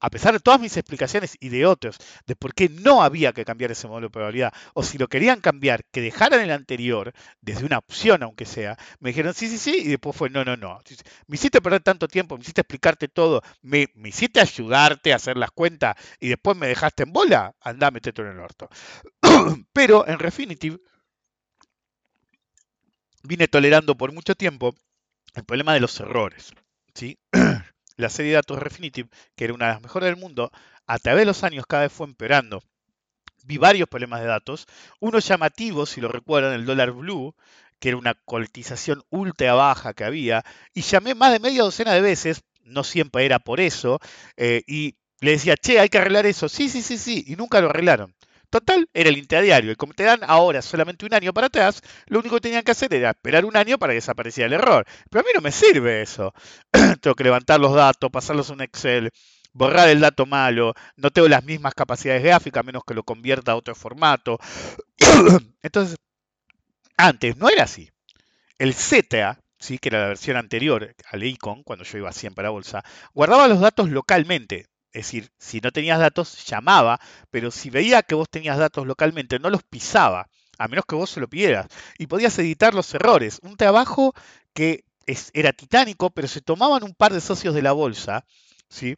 [0.00, 3.44] a pesar de todas mis explicaciones y de otros, de por qué no había que
[3.44, 7.66] cambiar ese modelo de probabilidad, o si lo querían cambiar, que dejaran el anterior, desde
[7.66, 10.80] una opción aunque sea, me dijeron sí, sí, sí, y después fue no, no, no.
[11.26, 15.36] Me hiciste perder tanto tiempo, me hiciste explicarte todo, me, me hiciste ayudarte a hacer
[15.36, 18.68] las cuentas y después me dejaste en bola, andá, metete en el orto.
[19.72, 20.80] Pero en Refinitiv
[23.22, 24.74] vine tolerando por mucho tiempo
[25.34, 26.52] el problema de los errores.
[26.94, 27.18] ¿sí?
[28.00, 30.50] La serie de datos Refinitiv, que era una de las mejores del mundo,
[30.86, 32.62] a través de los años cada vez fue empeorando.
[33.44, 34.66] Vi varios problemas de datos.
[35.00, 37.34] Uno llamativo, si lo recuerdan, el dólar blue,
[37.78, 42.00] que era una cotización ultra baja que había, y llamé más de media docena de
[42.02, 43.98] veces, no siempre era por eso,
[44.36, 46.48] eh, y le decía, che, hay que arreglar eso.
[46.48, 48.14] Sí, sí, sí, sí, y nunca lo arreglaron.
[48.50, 49.72] Total, era el interdiario.
[49.72, 52.72] Y como te dan ahora solamente un año para atrás, lo único que tenían que
[52.72, 54.84] hacer era esperar un año para que desapareciera el error.
[55.08, 56.34] Pero a mí no me sirve eso.
[57.00, 59.10] tengo que levantar los datos, pasarlos a un Excel,
[59.52, 63.52] borrar el dato malo, no tengo las mismas capacidades gráficas, a menos que lo convierta
[63.52, 64.38] a otro formato.
[65.62, 65.96] Entonces,
[66.96, 67.90] antes no era así.
[68.58, 69.78] El CTA, ¿sí?
[69.78, 72.84] que era la versión anterior al Icon, cuando yo iba siempre a la bolsa,
[73.14, 74.66] guardaba los datos localmente.
[74.92, 77.00] Es decir, si no tenías datos, llamaba,
[77.30, 81.10] pero si veía que vos tenías datos localmente, no los pisaba, a menos que vos
[81.10, 81.66] se lo pidieras.
[81.98, 83.38] Y podías editar los errores.
[83.42, 84.12] Un trabajo
[84.54, 88.24] que es- era titánico, pero se tomaban un par de socios de la bolsa,
[88.68, 88.96] ¿sí?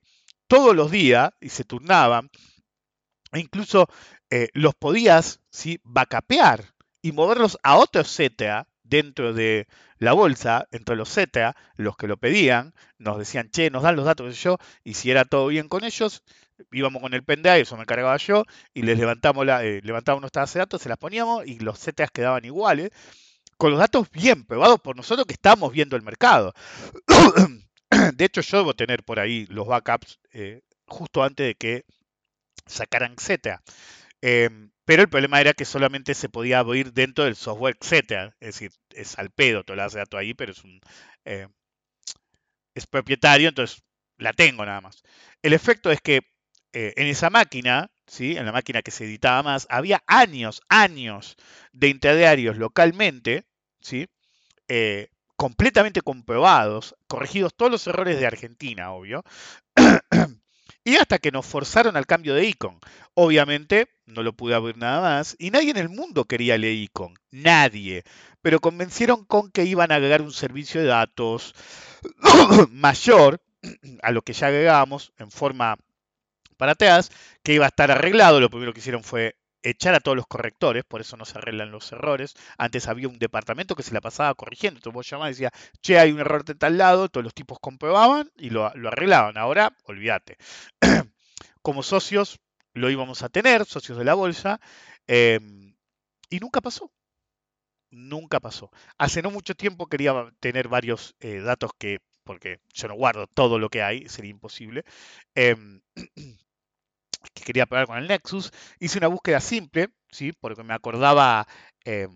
[0.48, 2.31] todos los días y se turnaban,
[3.33, 3.88] e incluso
[4.31, 5.81] eh, los podías ¿sí?
[5.85, 9.66] backupear y moverlos a otro CTA dentro de
[9.98, 14.05] la bolsa, entre los CTA, los que lo pedían, nos decían, che, nos dan los
[14.05, 16.22] datos yo, y si era todo bien con ellos,
[16.70, 20.42] íbamos con el pendrive, eso me encargaba yo, y les levantamos la, eh, levantábamos nuestras
[20.42, 22.90] bases de datos, se las poníamos y los CTAs quedaban iguales,
[23.57, 26.52] con los datos bien probados por nosotros que estamos viendo el mercado.
[28.14, 31.85] De hecho, yo debo tener por ahí los backups eh, justo antes de que
[32.66, 33.62] sacaran Xetra.
[34.23, 38.35] Em, pero el problema era que solamente se podía abrir dentro del software Xetra.
[38.41, 40.81] Es decir, es al pedo base de datos ahí, pero es un
[41.25, 41.49] eh,
[42.75, 43.83] es propietario, entonces
[44.19, 45.03] la tengo nada más.
[45.43, 46.21] El efecto es que
[46.73, 48.37] eh, en esa máquina, ¿sí?
[48.37, 51.37] en la máquina que se editaba más, había años, años
[51.73, 53.45] de interdiarios localmente,
[53.81, 54.09] ¿sí?
[54.69, 59.25] Eh, completamente comprobados, corregidos todos los errores de Argentina, obvio,
[60.85, 62.79] y hasta que nos forzaron al cambio de icon.
[63.14, 67.14] Obviamente no lo pude abrir nada más y nadie en el mundo quería el icon,
[67.31, 68.05] nadie,
[68.40, 71.55] pero convencieron con que iban a agregar un servicio de datos
[72.71, 73.40] mayor
[74.03, 75.77] a lo que ya agregamos en forma
[76.57, 77.11] para TEAS,
[77.42, 78.40] que iba a estar arreglado.
[78.40, 81.70] Lo primero que hicieron fue echar a todos los correctores, por eso no se arreglan
[81.70, 82.35] los errores.
[82.59, 84.79] Antes había un departamento que se la pasaba corrigiendo.
[84.79, 87.59] Entonces vos llamabas y decías, che, hay un error de tal lado, todos los tipos
[87.61, 89.37] comprobaban y lo, lo arreglaban.
[89.38, 90.37] Ahora, olvídate.
[91.62, 92.40] Como socios
[92.75, 94.61] lo íbamos a tener, socios de la bolsa,
[95.07, 95.40] eh,
[96.31, 96.90] y nunca pasó.
[97.90, 98.70] Nunca pasó.
[98.98, 103.59] Hace no mucho tiempo quería tener varios eh, datos que, porque yo no guardo todo
[103.59, 104.85] lo que hay, sería imposible.
[105.35, 105.83] em,
[107.35, 110.33] que quería probar con el Nexus, hice una búsqueda simple, ¿sí?
[110.33, 111.47] porque me acordaba
[111.85, 112.09] eh,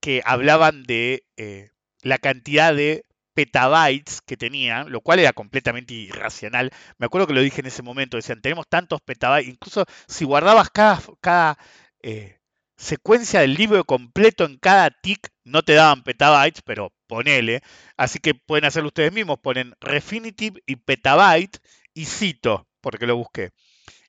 [0.00, 1.70] que hablaban de eh,
[2.02, 6.70] la cantidad de petabytes que tenían, lo cual era completamente irracional.
[6.98, 10.70] Me acuerdo que lo dije en ese momento, decían, tenemos tantos petabytes, incluso si guardabas
[10.70, 11.58] cada, cada
[12.02, 12.38] eh,
[12.76, 17.62] secuencia del libro completo en cada tick, no te daban petabytes, pero ponele.
[17.96, 21.58] Así que pueden hacerlo ustedes mismos, ponen Refinitiv y petabyte
[21.94, 23.52] y cito, porque lo busqué.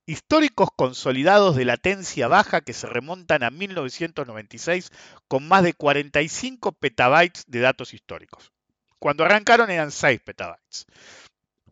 [0.06, 4.92] Históricos consolidados de latencia baja que se remontan a 1996
[5.30, 8.52] con más de 45 petabytes de datos históricos.
[9.00, 10.88] Cuando arrancaron eran 6 petabytes.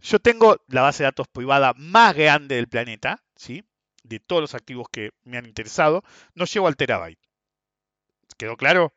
[0.01, 3.65] Yo tengo la base de datos privada más grande del planeta, ¿sí?
[4.03, 6.03] de todos los activos que me han interesado,
[6.35, 7.19] no llego al terabyte.
[8.37, 8.93] ¿Quedó claro?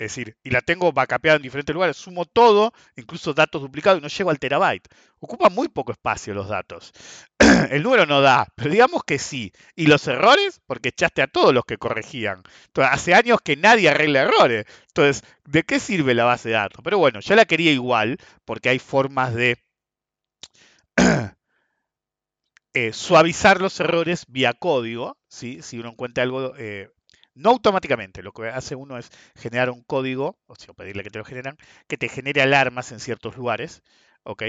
[0.00, 4.02] Es decir, y la tengo backupeada en diferentes lugares, sumo todo, incluso datos duplicados, y
[4.02, 4.88] no llego al terabyte.
[5.18, 6.94] Ocupa muy poco espacio los datos.
[7.70, 9.52] El número no da, pero digamos que sí.
[9.76, 12.42] Y los errores, porque echaste a todos los que corregían.
[12.66, 14.66] Entonces, hace años que nadie arregla errores.
[14.88, 16.80] Entonces, ¿de qué sirve la base de datos?
[16.84, 19.58] Pero bueno, yo la quería igual, porque hay formas de
[22.74, 26.90] eh, suavizar los errores vía código, si uno encuentra algo, eh,
[27.34, 31.18] no automáticamente, lo que hace uno es generar un código, o sea, pedirle que te
[31.18, 31.56] lo generan,
[31.88, 33.82] que te genere alarmas en ciertos lugares,
[34.24, 34.42] ¿ok?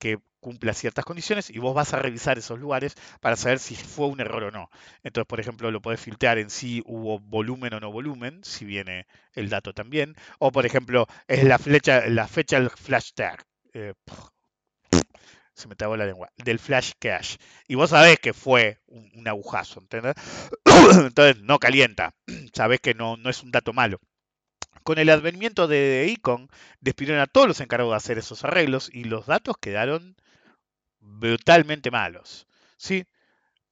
[0.00, 4.08] Que cumpla ciertas condiciones y vos vas a revisar esos lugares para saber si fue
[4.08, 4.70] un error o no.
[5.04, 9.06] Entonces, por ejemplo, lo podés filtrar en si hubo volumen o no volumen, si viene
[9.34, 10.16] el dato también.
[10.38, 13.44] O, por ejemplo, es la flecha, la fecha del flash tag.
[13.74, 13.94] Eh,
[15.54, 17.36] se me trabó la lengua, del flash cache.
[17.68, 20.14] Y vos sabés que fue un, agujazo, ¿entendés?
[21.04, 22.14] Entonces no calienta,
[22.54, 24.00] sabés que no, no es un dato malo.
[24.82, 26.48] Con el advenimiento de Icon,
[26.80, 30.16] despidieron a todos los encargados de hacer esos arreglos y los datos quedaron
[31.00, 32.46] brutalmente malos.
[32.76, 33.04] ¿Sí?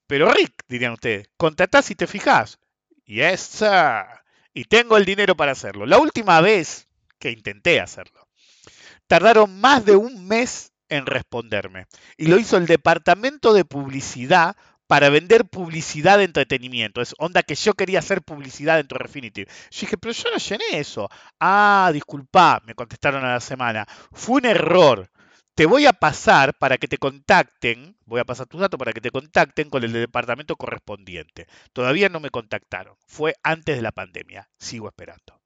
[0.07, 2.59] Pero Rick, dirían ustedes, contratás y te fijás.
[3.05, 4.05] Yes, sir.
[4.55, 5.87] Y tengo el dinero para hacerlo.
[5.87, 8.27] La última vez que intenté hacerlo,
[9.07, 11.87] tardaron más de un mes en responderme.
[12.17, 14.57] Y lo hizo el departamento de publicidad
[14.89, 17.01] para vender publicidad de entretenimiento.
[17.01, 19.47] Es onda que yo quería hacer publicidad dentro de Refinitiv.
[19.71, 21.09] Yo dije, pero yo no llené eso.
[21.39, 23.87] Ah, disculpa, me contestaron a la semana.
[24.13, 25.11] Fue un error.
[25.55, 29.01] Te voy a pasar para que te contacten, voy a pasar tus datos para que
[29.01, 31.49] te contacten con el departamento correspondiente.
[31.73, 32.97] Todavía no me contactaron.
[33.07, 34.49] Fue antes de la pandemia.
[34.59, 35.41] Sigo esperando.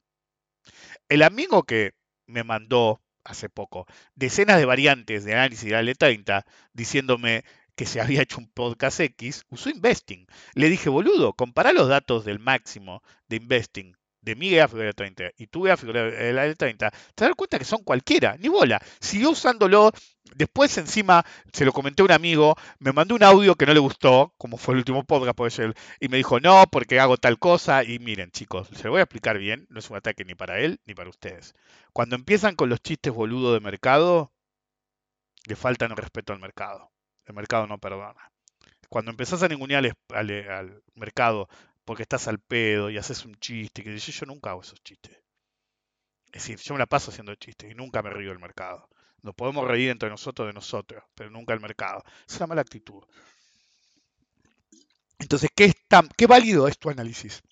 [1.09, 1.95] El amigo que
[2.27, 7.45] me mandó hace poco decenas de variantes de análisis de la L30 diciéndome
[7.77, 10.27] que se había hecho un podcast X, usó Investing.
[10.55, 15.33] Le dije, boludo, compara los datos del máximo de Investing de mi gráfico de 30
[15.37, 18.81] y tu gráfico del 30, te das cuenta que son cualquiera, ni bola.
[19.01, 19.91] Siguió usándolo,
[20.37, 23.81] después encima se lo comenté a un amigo, me mandó un audio que no le
[23.81, 25.65] gustó, como fue el último podcast, por eso,
[26.01, 29.05] y me dijo, no, porque hago tal cosa, y miren chicos, se lo voy a
[29.05, 31.55] explicar bien, no es un ataque ni para él ni para ustedes.
[31.93, 34.33] Cuando empiezan con los chistes boludos de mercado,
[35.47, 36.92] le faltan el respeto al mercado.
[37.27, 38.31] El mercado no perdona.
[38.91, 39.97] Cuando empezás a ningunear al,
[40.31, 41.49] al- al mercado
[41.85, 45.19] porque estás al pedo y haces un chiste, que yo, yo nunca hago esos chistes.
[46.33, 48.89] Es decir, yo me la paso haciendo chistes y nunca me río del mercado.
[49.23, 52.03] Nos podemos reír entre nosotros de nosotros, pero nunca el mercado.
[52.29, 53.03] Es una mala actitud.
[55.19, 57.43] Entonces, ¿qué, es tan, qué válido es tu análisis?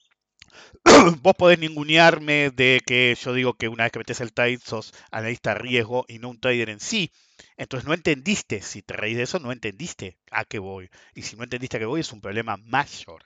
[1.22, 4.92] Vos podés ningunearme de que yo digo que una vez que metes el trade sos
[5.10, 7.10] analista riesgo y no un trader en sí.
[7.56, 10.90] Entonces no entendiste, si te reís de eso, no entendiste a qué voy.
[11.14, 13.22] Y si no entendiste a qué voy, es un problema mayor.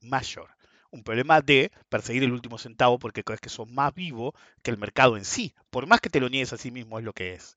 [0.00, 0.50] Mayor.
[0.90, 4.78] Un problema de perseguir el último centavo porque crees que sos más vivo que el
[4.78, 5.54] mercado en sí.
[5.70, 7.56] Por más que te lo niegues a sí mismo, es lo que es.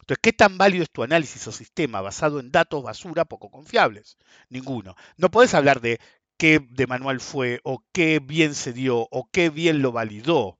[0.00, 4.16] Entonces, ¿qué tan válido es tu análisis o sistema basado en datos basura poco confiables?
[4.48, 4.96] Ninguno.
[5.16, 6.00] No podés hablar de
[6.40, 10.58] qué de manual fue, o qué bien se dio, o qué bien lo validó.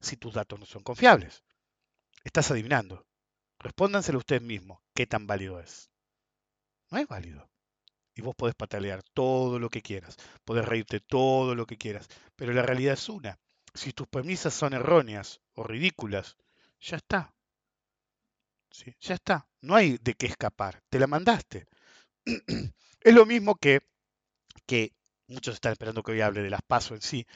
[0.00, 1.42] si tus datos no son confiables?
[2.22, 3.04] Estás adivinando.
[3.58, 4.78] Respóndanselo ustedes mismos.
[4.94, 5.90] ¿Qué tan válido es?
[6.92, 7.50] No es válido.
[8.14, 12.52] Y vos podés patalear todo lo que quieras, podés reírte todo lo que quieras, pero
[12.52, 13.40] la realidad es una.
[13.74, 16.36] Si tus premisas son erróneas o ridículas,
[16.80, 17.34] ya está.
[19.00, 19.48] Ya está.
[19.62, 20.80] No hay de qué escapar.
[20.88, 21.66] Te la mandaste.
[23.00, 23.80] es lo mismo que,
[24.64, 24.92] que
[25.28, 27.26] muchos están esperando que hoy hable de las pasos en sí.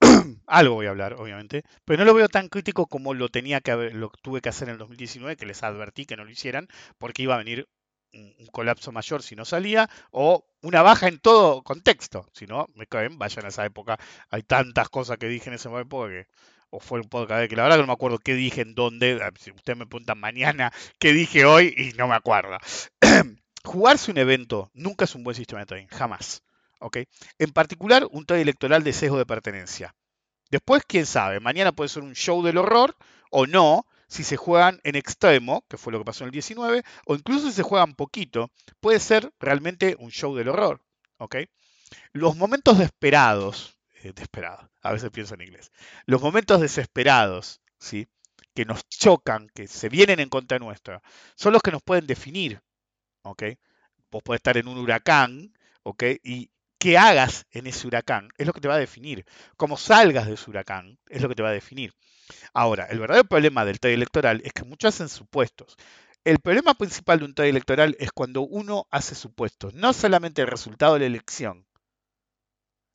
[0.46, 3.70] Algo voy a hablar, obviamente, pero no lo veo tan crítico como lo tenía que
[3.70, 6.68] haber- lo tuve que hacer en el 2019, que les advertí que no lo hicieran,
[6.98, 7.68] porque iba a venir
[8.12, 12.28] un, colapso mayor si no salía, o una baja en todo contexto.
[12.32, 13.98] Si no, me caen, vayan a esa época.
[14.30, 16.26] Hay tantas cosas que dije en esa época que.
[16.70, 19.20] O fue un podcast que la verdad que no me acuerdo qué dije en dónde.
[19.38, 22.58] Si ustedes me preguntan mañana qué dije hoy y no me acuerdo.
[23.64, 26.42] Jugarse un evento nunca es un buen sistema de trading, jamás.
[27.38, 29.94] En particular, un trade electoral de sesgo de pertenencia.
[30.50, 32.96] Después, quién sabe, mañana puede ser un show del horror
[33.30, 36.84] o no, si se juegan en extremo, que fue lo que pasó en el 19,
[37.06, 40.80] o incluso si se juegan poquito, puede ser realmente un show del horror.
[42.12, 44.12] Los momentos desesperados, eh,
[44.82, 45.72] a veces pienso en inglés,
[46.06, 48.06] los momentos desesperados, ¿sí?
[48.54, 51.02] que nos chocan, que se vienen en contra nuestra,
[51.34, 52.62] son los que nos pueden definir.
[54.10, 56.04] Vos podés estar en un huracán, ¿ok?
[56.22, 56.50] Y
[56.84, 59.24] qué hagas en ese huracán es lo que te va a definir.
[59.56, 61.94] Cómo salgas de ese huracán es lo que te va a definir.
[62.52, 65.78] Ahora, el verdadero problema del trade electoral es que muchos hacen supuestos.
[66.24, 70.48] El problema principal de un trade electoral es cuando uno hace supuestos, no solamente el
[70.48, 71.66] resultado de la elección,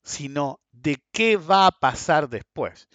[0.04, 2.88] sino de qué va a pasar después.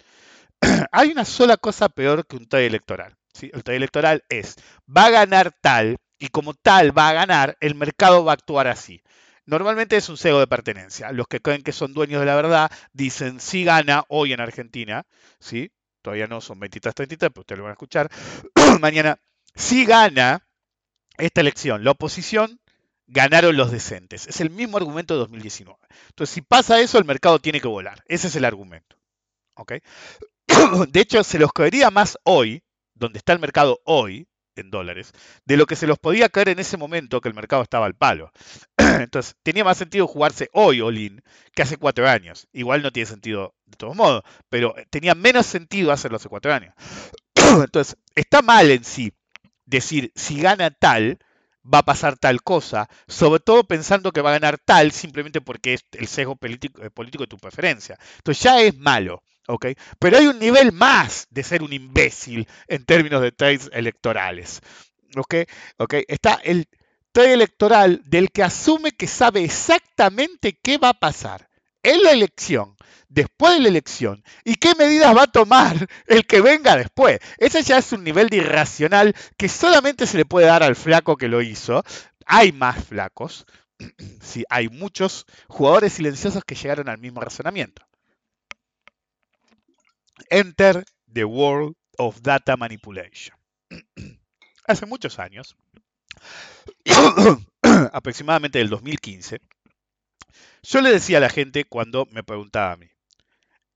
[0.92, 3.18] Hay una sola cosa peor que un trade electoral.
[3.34, 3.50] ¿sí?
[3.52, 4.56] El trade electoral es,
[4.88, 8.66] va a ganar tal, y como tal va a ganar, el mercado va a actuar
[8.66, 9.02] así.
[9.46, 11.12] Normalmente es un cego de pertenencia.
[11.12, 15.06] Los que creen que son dueños de la verdad dicen, si gana hoy en Argentina,
[15.38, 15.72] ¿sí?
[16.02, 18.10] todavía no son 23-33, pero ustedes lo van a escuchar,
[18.80, 19.18] mañana,
[19.54, 20.46] si gana
[21.18, 22.60] esta elección, la oposición,
[23.06, 24.26] ganaron los decentes.
[24.26, 25.78] Es el mismo argumento de 2019.
[26.08, 28.02] Entonces, si pasa eso, el mercado tiene que volar.
[28.06, 28.96] Ese es el argumento.
[29.56, 29.72] ¿ok?
[30.88, 32.62] De hecho, se los caería más hoy,
[32.94, 34.28] donde está el mercado hoy,
[34.60, 35.12] en dólares,
[35.44, 37.94] de lo que se los podía caer en ese momento que el mercado estaba al
[37.94, 38.32] palo.
[38.76, 41.22] Entonces, tenía más sentido jugarse hoy All-in
[41.54, 42.48] que hace cuatro años.
[42.52, 46.74] Igual no tiene sentido de todos modos, pero tenía menos sentido hacerlo hace cuatro años.
[47.34, 49.12] Entonces, está mal en sí
[49.66, 51.18] decir si gana tal,
[51.62, 55.74] va a pasar tal cosa, sobre todo pensando que va a ganar tal simplemente porque
[55.74, 57.98] es el sesgo político, eh, de tu preferencia.
[58.18, 59.22] Entonces ya es malo,
[59.98, 64.60] Pero hay un nivel más de ser un imbécil en términos de trades electorales.
[65.16, 65.94] ¿ok?
[66.08, 66.68] Está el
[67.12, 71.48] trade electoral del que asume que sabe exactamente qué va a pasar
[71.82, 72.76] en la elección,
[73.08, 77.20] después de la elección, y qué medidas va a tomar el que venga después.
[77.38, 81.16] Ese ya es un nivel de irracional que solamente se le puede dar al flaco
[81.16, 81.84] que lo hizo.
[82.26, 83.46] Hay más flacos,
[84.20, 87.82] sí, hay muchos jugadores silenciosos que llegaron al mismo razonamiento.
[90.30, 93.36] Enter the world of data manipulation.
[94.66, 95.56] Hace muchos años,
[97.92, 99.40] aproximadamente del 2015,
[100.62, 102.88] yo le decía a la gente cuando me preguntaba a mí,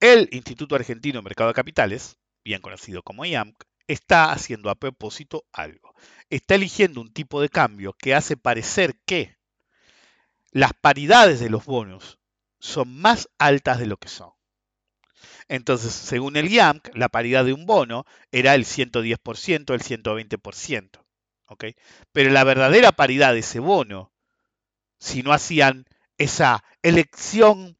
[0.00, 5.44] el Instituto Argentino de Mercado de Capitales, bien conocido como IAMC, está haciendo a propósito
[5.52, 5.94] algo.
[6.30, 9.36] Está eligiendo un tipo de cambio que hace parecer que
[10.52, 12.18] las paridades de los bonos
[12.58, 14.30] son más altas de lo que son.
[15.50, 21.00] Entonces, según el IAMC, la paridad de un bono era el 110%, el 120%.
[21.50, 21.64] ¿ok?
[22.12, 24.12] Pero la verdadera paridad de ese bono,
[25.00, 25.86] si no hacían
[26.18, 27.76] esa elección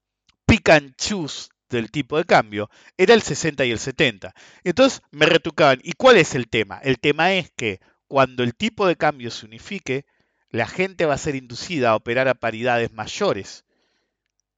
[0.46, 4.34] pick and choose del tipo de cambio, era el 60 y el 70.
[4.64, 6.80] Entonces me retrucaban, ¿y cuál es el tema?
[6.82, 7.78] El tema es que
[8.08, 10.04] cuando el tipo de cambio se unifique,
[10.48, 13.64] la gente va a ser inducida a operar a paridades mayores.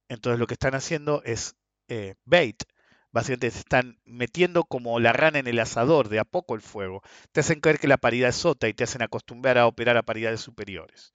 [0.08, 1.56] Entonces lo que están haciendo es
[1.88, 2.62] eh, bait.
[3.12, 7.02] Básicamente se están metiendo como la rana en el asador, de a poco el fuego.
[7.32, 10.02] Te hacen creer que la paridad es sota y te hacen acostumbrar a operar a
[10.02, 11.12] paridades superiores.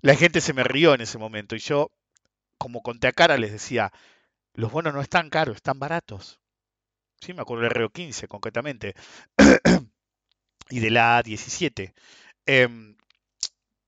[0.00, 1.90] La gente se me rió en ese momento y yo,
[2.58, 3.92] como conté cara, les decía,
[4.54, 6.40] los bonos no están caros, están baratos.
[7.20, 8.94] Sí, me acuerdo del RO15 concretamente.
[10.70, 11.92] y de la A17.
[12.46, 12.96] Em,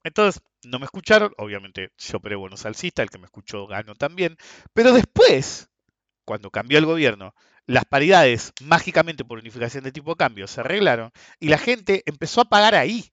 [0.04, 4.36] entonces, no me escucharon, obviamente yo operé bonos alcista, el que me escuchó ganó también,
[4.74, 5.70] pero después,
[6.24, 7.34] cuando cambió el gobierno,
[7.66, 11.10] las paridades mágicamente por unificación de tipo de cambio se arreglaron
[11.40, 13.10] y la gente empezó a pagar ahí.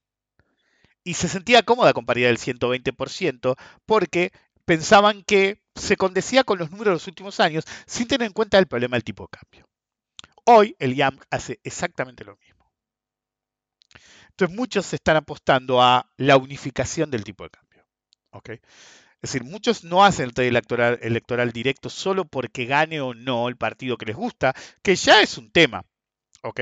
[1.04, 3.56] Y se sentía cómoda con paridad del 120%
[3.86, 4.32] porque
[4.66, 8.60] pensaban que se condecía con los números de los últimos años sin tener en cuenta
[8.60, 9.68] el problema del tipo de cambio.
[10.46, 12.72] Hoy el IAM hace exactamente lo mismo.
[14.30, 17.72] Entonces muchos están apostando a la unificación del tipo de cambio.
[18.32, 18.52] ¿ok?
[19.22, 23.48] Es decir, muchos no hacen el trade electoral, electoral directo solo porque gane o no
[23.48, 25.86] el partido que les gusta, que ya es un tema.
[26.42, 26.62] ¿ok?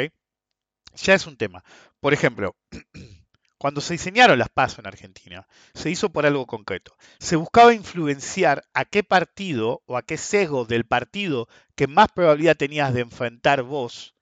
[0.96, 1.64] Ya es un tema.
[2.00, 2.56] Por ejemplo,
[3.58, 6.96] cuando se diseñaron las PASO en Argentina, se hizo por algo concreto.
[7.20, 12.58] Se buscaba influenciar a qué partido o a qué sesgo del partido que más probabilidad
[12.58, 14.16] tenías de enfrentar vos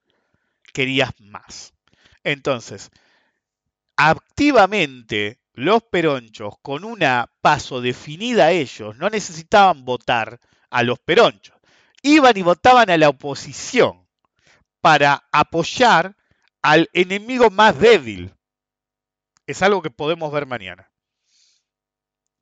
[0.72, 1.74] querías más.
[2.24, 2.90] Entonces,
[3.96, 10.40] activamente los peronchos con una paso definida ellos no necesitaban votar
[10.70, 11.56] a los peronchos.
[12.00, 14.06] Iban y votaban a la oposición
[14.80, 16.16] para apoyar
[16.62, 18.32] al enemigo más débil.
[19.48, 20.92] Es algo que podemos ver mañana.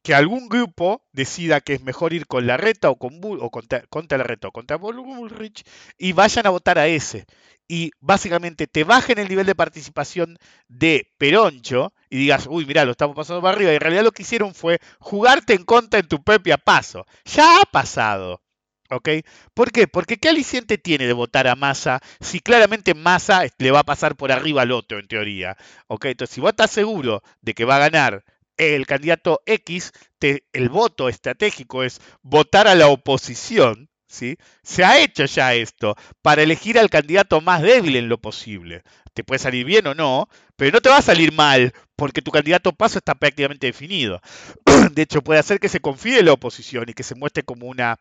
[0.02, 3.50] Que algún grupo decida que es mejor ir con la reta o, con Bull, o
[3.50, 5.64] contra, contra la reta o contra Bullrich
[5.96, 7.24] y vayan a votar a ese.
[7.66, 10.36] Y básicamente te bajen el nivel de participación
[10.68, 13.72] de Peroncho y digas, uy, mira, lo estamos pasando para arriba.
[13.72, 17.06] Y en realidad lo que hicieron fue jugarte en contra en tu propia paso.
[17.24, 18.42] Ya ha pasado.
[18.90, 19.08] ¿Ok?
[19.54, 19.88] ¿Por qué?
[19.88, 24.14] Porque ¿qué aliciente tiene de votar a Massa si claramente Massa le va a pasar
[24.16, 25.56] por arriba al otro, en teoría?
[25.88, 26.04] ¿Ok?
[26.06, 28.24] Entonces, si vos estás seguro de que va a ganar
[28.56, 34.36] el candidato X, te- el voto estratégico es votar a la oposición, ¿sí?
[34.62, 38.82] Se ha hecho ya esto para elegir al candidato más débil en lo posible.
[39.16, 42.30] Te puede salir bien o no, pero no te va a salir mal porque tu
[42.30, 44.20] candidato paso está prácticamente definido.
[44.92, 47.98] De hecho, puede hacer que se confíe la oposición y que se muestre como una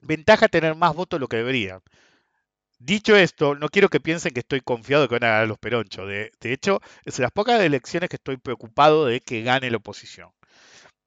[0.00, 1.82] ventaja tener más votos de lo que deberían.
[2.80, 5.58] Dicho esto, no quiero que piensen que estoy confiado de que van a ganar los
[5.58, 6.08] peronchos.
[6.08, 10.30] De, hecho, es de las pocas elecciones que estoy preocupado de que gane la oposición.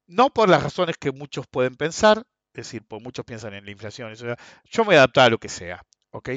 [0.08, 2.20] No por las razones que muchos pueden pensar,
[2.54, 5.32] es decir, por muchos piensan en la inflación, eso, yo me voy a adaptar a
[5.32, 6.30] lo que sea, ¿ok?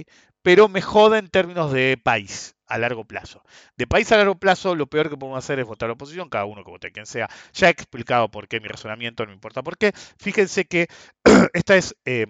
[0.42, 3.42] Pero me joda en términos de país a largo plazo.
[3.76, 6.44] De país a largo plazo, lo peor que podemos hacer es votar a oposición, cada
[6.44, 7.28] uno que vote quien sea.
[7.52, 9.92] Ya he explicado por qué mi razonamiento, no me importa por qué.
[10.18, 10.88] Fíjense que
[11.52, 12.26] esta es eh,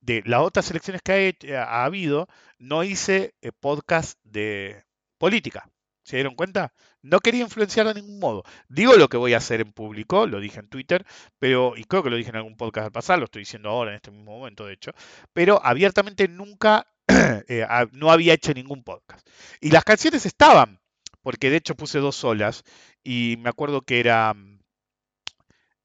[0.00, 4.84] de las otras elecciones que ha, ha habido, no hice eh, podcast de
[5.18, 5.68] política.
[6.04, 6.74] ¿Se dieron cuenta?
[7.00, 8.44] No quería influenciar de ningún modo.
[8.68, 11.06] Digo lo que voy a hacer en público, lo dije en Twitter,
[11.38, 13.90] pero, y creo que lo dije en algún podcast al pasar, lo estoy diciendo ahora
[13.90, 14.92] en este mismo momento, de hecho,
[15.32, 16.86] pero abiertamente nunca,
[17.48, 19.26] eh, ha- no había hecho ningún podcast.
[19.60, 20.80] Y las canciones estaban,
[21.22, 22.64] porque de hecho puse dos solas,
[23.02, 24.58] y me acuerdo que era mm,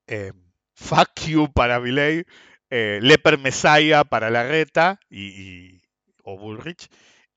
[0.07, 0.31] eh,
[0.75, 2.23] Fuck You para Milei,
[2.69, 5.27] eh, Leper Messiah para Larreta y,
[5.75, 5.81] y-
[6.23, 6.87] o Bullrich.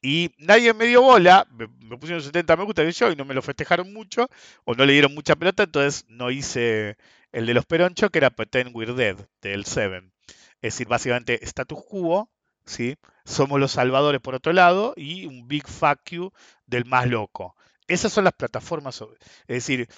[0.02, 3.42] Y nadie me dio bola, me, pusieron 70 me gusta yo y no me lo
[3.42, 4.28] festejaron mucho,
[4.64, 6.96] o no le dieron mucha pelota, entonces no hice
[7.30, 10.12] el de los peronchos, que era Pretend We're Dead, del Seven.
[10.60, 12.28] Es decir, básicamente status quo,
[12.66, 12.96] ¿sí?
[13.24, 16.32] Somos los salvadores por otro lado, y un big fuck you
[16.66, 17.56] del más loco.
[17.86, 19.02] Esas son las plataformas.
[19.46, 19.88] Es decir,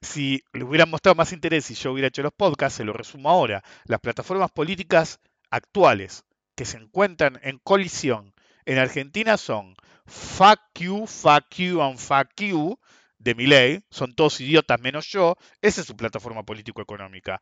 [0.00, 3.30] si le hubieran mostrado más interés y yo hubiera hecho los podcasts, se lo resumo
[3.30, 3.62] ahora.
[3.84, 5.20] Las plataformas políticas
[5.50, 8.34] actuales que se encuentran en colisión
[8.66, 12.78] en Argentina son Fuck You, Fuck You and Fuck You
[13.18, 13.82] de Milei.
[13.90, 15.36] Son todos idiotas menos yo.
[15.62, 17.40] Esa es su plataforma político-económica.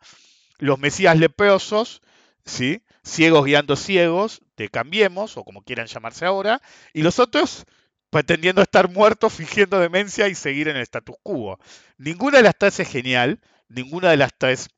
[0.59, 2.03] Los Mesías leprosos,
[2.45, 2.83] ¿sí?
[3.05, 6.61] Ciegos guiando ciegos, de Cambiemos, o como quieran llamarse ahora.
[6.93, 7.65] Y los otros
[8.11, 11.59] pretendiendo estar muertos, fingiendo demencia y seguir en el status quo.
[11.99, 14.69] Ninguna de las tres es genial, ninguna de las tres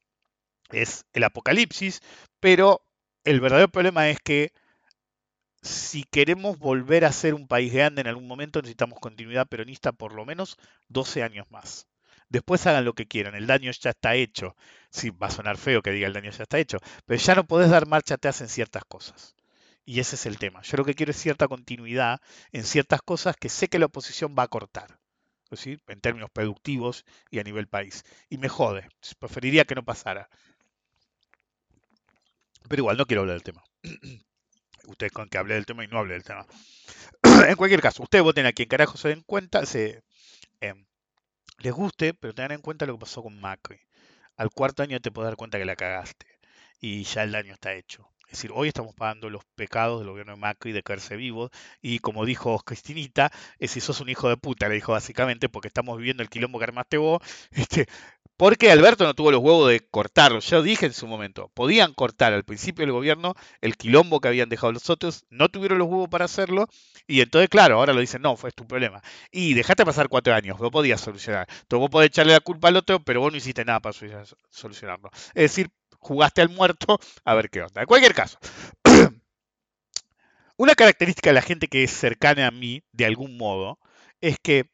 [0.70, 2.00] es el apocalipsis,
[2.40, 2.82] pero
[3.24, 4.52] el verdadero problema es que
[5.62, 10.12] si queremos volver a ser un país grande en algún momento necesitamos continuidad peronista por
[10.12, 10.58] lo menos
[10.88, 11.88] 12 años más.
[12.28, 14.56] Después hagan lo que quieran, el daño ya está hecho.
[14.90, 17.46] Sí, va a sonar feo que diga el daño ya está hecho, pero ya no
[17.46, 19.34] podés dar marcha atrás en ciertas cosas.
[19.84, 20.62] Y ese es el tema.
[20.62, 22.20] Yo lo que quiero es cierta continuidad
[22.52, 24.98] en ciertas cosas que sé que la oposición va a cortar.
[25.56, 25.78] ¿sí?
[25.88, 28.04] En términos productivos y a nivel país.
[28.28, 28.88] Y me jode.
[29.18, 30.28] Preferiría que no pasara.
[32.68, 33.62] Pero igual, no quiero hablar del tema.
[34.86, 36.46] Ustedes con que hable del tema y no hable del tema.
[37.48, 40.02] en cualquier caso, ustedes voten a quien carajo se den cuenta, se
[40.60, 40.74] eh,
[41.64, 43.80] les guste, pero tengan en cuenta lo que pasó con Macri.
[44.36, 46.26] Al cuarto año te puedes dar cuenta que la cagaste.
[46.80, 48.10] Y ya el daño está hecho.
[48.26, 51.50] Es decir, hoy estamos pagando los pecados del gobierno de Macri de quedarse vivos.
[51.80, 55.68] Y como dijo Cristinita, es si sos un hijo de puta, le dijo básicamente, porque
[55.68, 57.22] estamos viviendo el quilombo que armaste vos.
[57.52, 57.86] Este,
[58.36, 60.40] porque Alberto no tuvo los huevos de cortarlo.
[60.40, 61.50] Ya lo dije en su momento.
[61.54, 65.24] Podían cortar al principio del gobierno el quilombo que habían dejado los otros.
[65.30, 66.68] No tuvieron los huevos para hacerlo.
[67.06, 69.02] Y entonces, claro, ahora lo dicen, no, fue tu problema.
[69.30, 70.58] Y dejaste pasar cuatro años.
[70.58, 71.46] Vos podías solucionar.
[71.48, 73.94] Entonces vos podés echarle la culpa al otro, pero vos no hiciste nada para
[74.50, 75.10] solucionarlo.
[75.34, 77.82] Es decir, jugaste al muerto a ver qué onda.
[77.82, 78.38] En cualquier caso.
[80.56, 83.78] una característica de la gente que es cercana a mí, de algún modo,
[84.20, 84.70] es que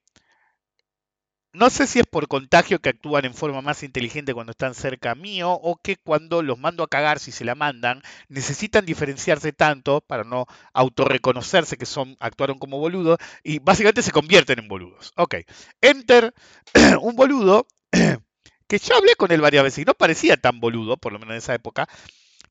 [1.52, 5.14] no sé si es por contagio que actúan en forma más inteligente cuando están cerca
[5.14, 10.00] mío o que cuando los mando a cagar, si se la mandan, necesitan diferenciarse tanto
[10.00, 15.12] para no autorreconocerse que son, actuaron como boludos y básicamente se convierten en boludos.
[15.16, 15.36] Ok,
[15.80, 16.34] enter
[17.00, 17.66] un boludo
[18.68, 21.32] que yo hablé con él varias veces y no parecía tan boludo, por lo menos
[21.32, 21.88] en esa época,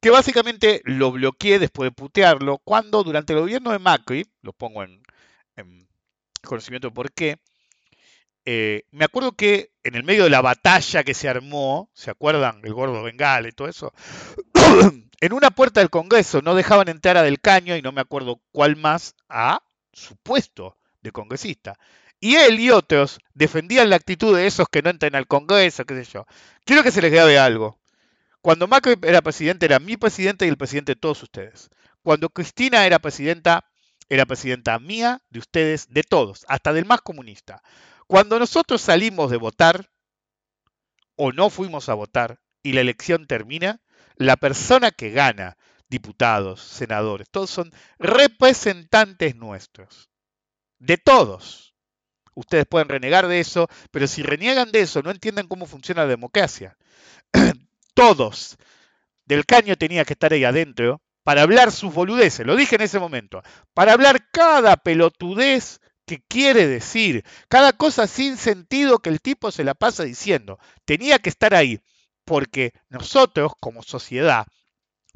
[0.02, 4.84] que básicamente lo bloqueé después de putearlo cuando durante el gobierno de Macri, lo pongo
[4.84, 5.02] en,
[5.56, 5.88] en
[6.44, 7.38] conocimiento de por qué,
[8.52, 12.62] eh, me acuerdo que en el medio de la batalla que se armó, ¿se acuerdan?
[12.64, 13.94] El gordo Bengala y todo eso.
[15.22, 18.42] en una puerta del Congreso no dejaban entrar a Del Caño y no me acuerdo
[18.52, 19.62] cuál más a
[19.94, 21.78] su puesto de congresista.
[22.20, 26.04] Y él y otros defendían la actitud de esos que no entran al Congreso, qué
[26.04, 26.26] sé yo.
[26.66, 27.78] Quiero que se les grabe algo.
[28.42, 31.70] Cuando Macri era presidente, era mi presidente y el presidente de todos ustedes.
[32.02, 33.70] Cuando Cristina era presidenta,
[34.10, 37.62] era presidenta mía, de ustedes, de todos, hasta del más comunista.
[38.10, 39.92] Cuando nosotros salimos de votar
[41.16, 43.84] o no fuimos a votar y la elección termina,
[44.16, 45.58] la persona que gana,
[45.90, 50.10] diputados, senadores, todos son representantes nuestros.
[50.80, 51.76] De todos.
[52.34, 56.08] Ustedes pueden renegar de eso, pero si reniegan de eso, no entienden cómo funciona la
[56.08, 56.80] democracia.
[57.94, 58.58] todos.
[59.26, 62.98] Del caño tenía que estar ahí adentro para hablar sus boludeces, lo dije en ese
[62.98, 63.44] momento,
[63.76, 65.80] para hablar cada pelotudez
[66.10, 70.58] que quiere decir, cada cosa sin sentido que el tipo se la pasa diciendo.
[70.84, 71.82] Tenía que estar ahí,
[72.26, 74.48] porque nosotros como sociedad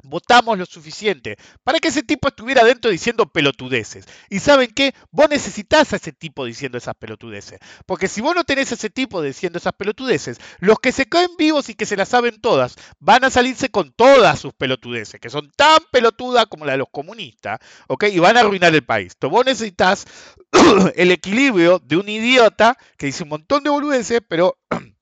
[0.04, 4.06] votamos lo suficiente para que ese tipo estuviera adentro diciendo pelotudeces.
[4.30, 7.58] Y saben qué, vos necesitas a ese tipo diciendo esas pelotudeces.
[7.86, 11.30] Porque si vos no tenés a ese tipo diciendo esas pelotudeces, los que se caen
[11.36, 15.30] vivos y que se las saben todas, van a salirse con todas sus pelotudeces, que
[15.30, 18.04] son tan pelotudas como la de los comunistas, ¿ok?
[18.12, 19.12] Y van a arruinar el país.
[19.14, 20.06] Entonces vos necesitas
[20.96, 24.58] el equilibrio de un idiota que dice un montón de boludeces, pero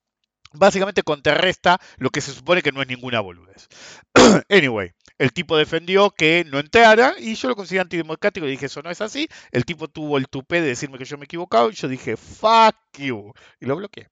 [0.53, 3.67] básicamente contrarresta lo que se supone que no es ninguna boludez.
[4.49, 8.81] anyway, el tipo defendió que no entrara y yo lo consideré antidemocrático y dije, eso
[8.81, 9.27] no es así.
[9.51, 12.17] El tipo tuvo el tupé de decirme que yo me he equivocado y yo dije,
[12.17, 13.33] fuck you.
[13.59, 14.09] Y lo bloqueé.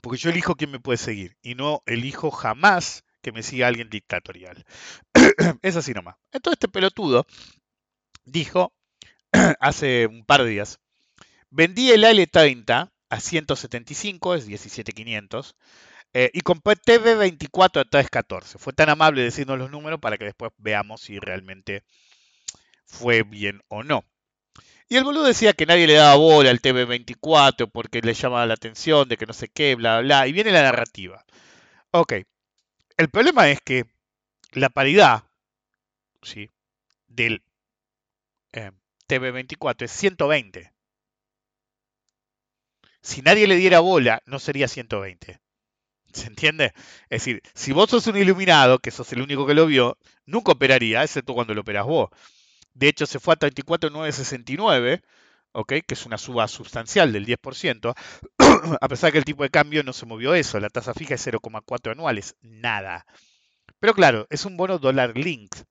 [0.00, 3.88] Porque yo elijo quién me puede seguir y no elijo jamás que me siga alguien
[3.88, 4.64] dictatorial.
[5.62, 6.16] es así nomás.
[6.30, 7.26] Entonces este pelotudo
[8.24, 8.74] dijo
[9.60, 10.78] hace un par de días,
[11.54, 15.56] vendí el L30 a 175, es 17500,
[16.12, 18.58] eh, y compré TV24 a 314.
[18.58, 21.84] Fue tan amable decirnos los números para que después veamos si realmente
[22.86, 24.04] fue bien o no.
[24.88, 28.54] Y el boludo decía que nadie le daba bola al TV24 porque le llamaba la
[28.54, 30.26] atención de que no sé qué, bla, bla.
[30.26, 31.24] Y viene la narrativa.
[31.90, 32.14] Ok.
[32.96, 33.86] El problema es que
[34.52, 35.24] la paridad
[36.22, 36.50] ¿sí?
[37.08, 37.42] del
[38.52, 38.72] eh,
[39.08, 40.73] TV24 es 120.
[43.04, 45.38] Si nadie le diera bola, no sería 120.
[46.14, 46.72] ¿Se entiende?
[47.10, 50.52] Es decir, si vos sos un iluminado, que sos el único que lo vio, nunca
[50.52, 52.08] operaría, excepto cuando lo operás vos.
[52.72, 55.02] De hecho, se fue a 34,969,
[55.52, 55.68] ¿ok?
[55.86, 57.94] que es una suba sustancial del 10%,
[58.80, 61.26] a pesar que el tipo de cambio no se movió eso, la tasa fija es
[61.26, 63.04] 0,4 anuales, nada.
[63.80, 65.66] Pero claro, es un bono dólar linked.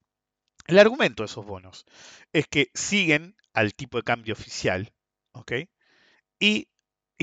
[0.67, 1.87] El argumento de esos bonos
[2.31, 4.93] es que siguen al tipo de cambio oficial,
[5.31, 5.53] ¿ok?
[6.39, 6.67] Y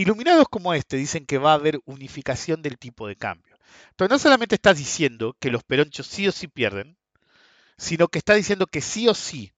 [0.01, 3.57] iluminados como este dicen que va a haber unificación del tipo de cambio.
[3.91, 6.97] Entonces no solamente estás diciendo que los peronchos sí o sí pierden,
[7.77, 9.53] sino que está diciendo que sí o sí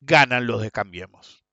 [0.00, 1.44] ganan los de Cambiemos,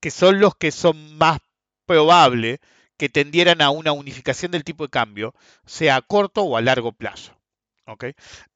[0.00, 1.38] que son los que son más
[1.86, 2.60] probable
[2.96, 5.34] que tendieran a una unificación del tipo de cambio,
[5.66, 7.36] sea a corto o a largo plazo.
[7.86, 8.06] ¿ok?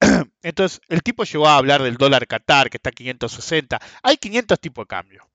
[0.42, 3.80] Entonces, el tipo llegó a hablar del dólar Qatar, que está a 560.
[4.02, 5.30] Hay 500 tipos de cambio.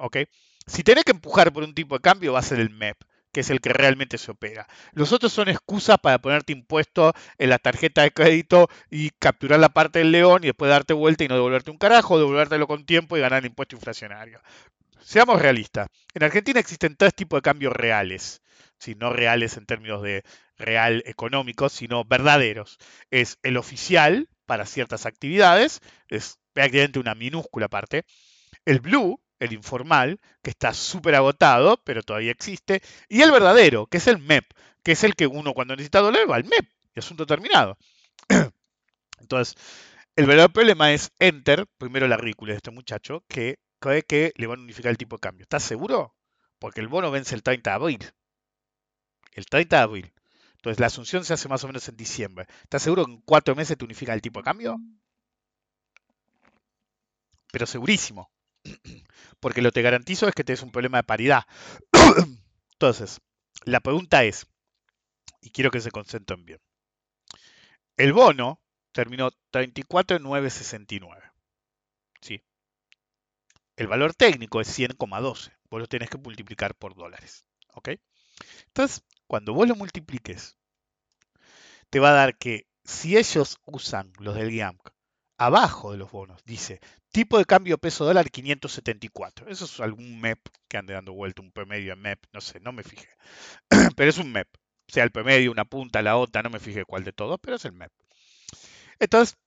[0.00, 0.18] ¿ok?
[0.66, 2.96] Si tenés que empujar por un tipo de cambio, va a ser el MEP,
[3.32, 4.66] que es el que realmente se opera.
[4.92, 9.68] Los otros son excusas para ponerte impuesto en la tarjeta de crédito y capturar la
[9.68, 13.16] parte del león y después darte vuelta y no devolverte un carajo, devolvértelo con tiempo
[13.16, 14.40] y ganar el impuesto inflacionario.
[15.00, 15.88] Seamos realistas.
[16.14, 18.42] En Argentina existen tres tipos de cambios reales.
[18.78, 20.22] Si no reales en términos de
[20.56, 22.78] real económico, sino verdaderos.
[23.10, 28.04] Es el oficial para ciertas actividades, es prácticamente una minúscula parte.
[28.64, 32.82] El blue, el informal, que está súper agotado, pero todavía existe.
[33.08, 34.44] Y el verdadero, que es el MEP,
[34.82, 37.76] que es el que uno cuando necesita dólar va al MEP, y asunto terminado.
[39.20, 39.56] Entonces,
[40.16, 44.46] el verdadero problema es Enter, primero la ridícula de este muchacho, que cree que le
[44.46, 45.42] van a unificar el tipo de cambio.
[45.44, 46.14] ¿Estás seguro?
[46.58, 48.12] Porque el bono vence el 30 de abril.
[49.32, 50.12] El 30 de abril.
[50.56, 52.46] Entonces la asunción se hace más o menos en diciembre.
[52.62, 54.78] ¿Estás seguro que en cuatro meses te unifica el tipo de cambio?
[57.50, 58.30] pero segurísimo.
[59.40, 61.44] Porque lo que te garantizo es que tenés un problema de paridad.
[62.72, 63.20] Entonces,
[63.64, 64.46] la pregunta es,
[65.40, 66.60] y quiero que se concentren bien.
[67.96, 68.60] El bono
[68.92, 71.32] terminó 34,969.
[72.20, 72.42] ¿Sí?
[73.76, 75.56] El valor técnico es 100,12.
[75.70, 77.44] Vos lo tenés que multiplicar por dólares.
[77.74, 77.90] ¿Ok?
[78.66, 80.56] Entonces, cuando vos lo multipliques,
[81.90, 84.92] te va a dar que si ellos usan los del GIAMC
[85.40, 86.80] abajo de los bonos, dice
[87.12, 89.48] tipo de cambio peso dólar 574.
[89.48, 90.38] Eso es algún MEP
[90.68, 93.08] que ande dando vuelta, un promedio en MEP, no sé, no me fijé.
[93.96, 94.48] pero es un MEP.
[94.86, 97.64] Sea, el promedio, una punta, la otra, no me fijé cuál de todos, pero es
[97.64, 97.90] el MEP.
[98.98, 99.38] Entonces,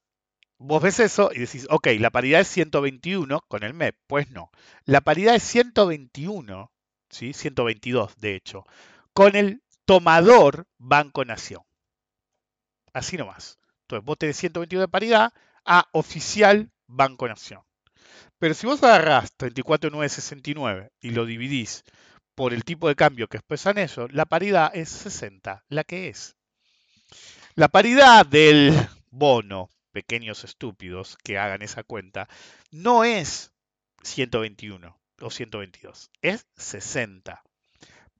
[0.57, 3.95] vos ves eso y decís, ok, la paridad es 121 con el MEP.
[4.07, 4.49] Pues no.
[4.85, 6.71] La paridad es 121,
[7.11, 7.33] ¿sí?
[7.33, 8.65] 122 de hecho,
[9.13, 11.61] con el tomador Banco Nación.
[12.93, 13.59] Así nomás.
[13.81, 15.33] Entonces, vos tenés 121 de paridad
[15.65, 17.61] a oficial Banco Nación.
[18.39, 21.83] Pero si vos agarrás 34,969 y lo dividís
[22.35, 26.35] por el tipo de cambio que expresan eso, la paridad es 60, la que es.
[27.55, 28.73] La paridad del
[29.11, 32.27] bono, pequeños estúpidos que hagan esa cuenta,
[32.71, 33.53] no es
[34.03, 37.43] 121 o 122, es 60.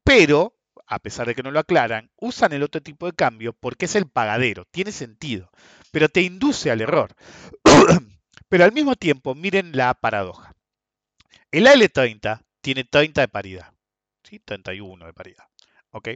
[0.04, 0.56] Pero,
[0.86, 3.96] a pesar de que no lo aclaran, usan el otro tipo de cambio porque es
[3.96, 5.50] el pagadero, tiene sentido,
[5.92, 7.16] pero te induce al error.
[8.50, 10.54] pero al mismo tiempo, miren la paradoja.
[11.52, 13.74] El AL30 tiene 30 de paridad,
[14.24, 14.40] ¿sí?
[14.40, 15.46] 31 de paridad.
[15.94, 16.10] ¿ok?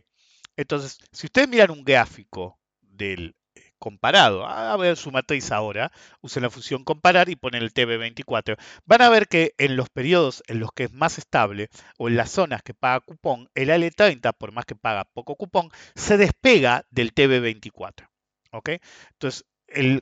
[0.55, 3.35] Entonces, si ustedes miran un gráfico del
[3.79, 9.01] comparado, a ver su matriz ahora, usen la función comparar y ponen el TB24, van
[9.01, 12.31] a ver que en los periodos en los que es más estable o en las
[12.31, 17.13] zonas que paga cupón, el AL30, por más que paga poco cupón, se despega del
[17.13, 18.07] TB24.
[18.51, 18.69] ¿ok?
[19.13, 20.01] Entonces, el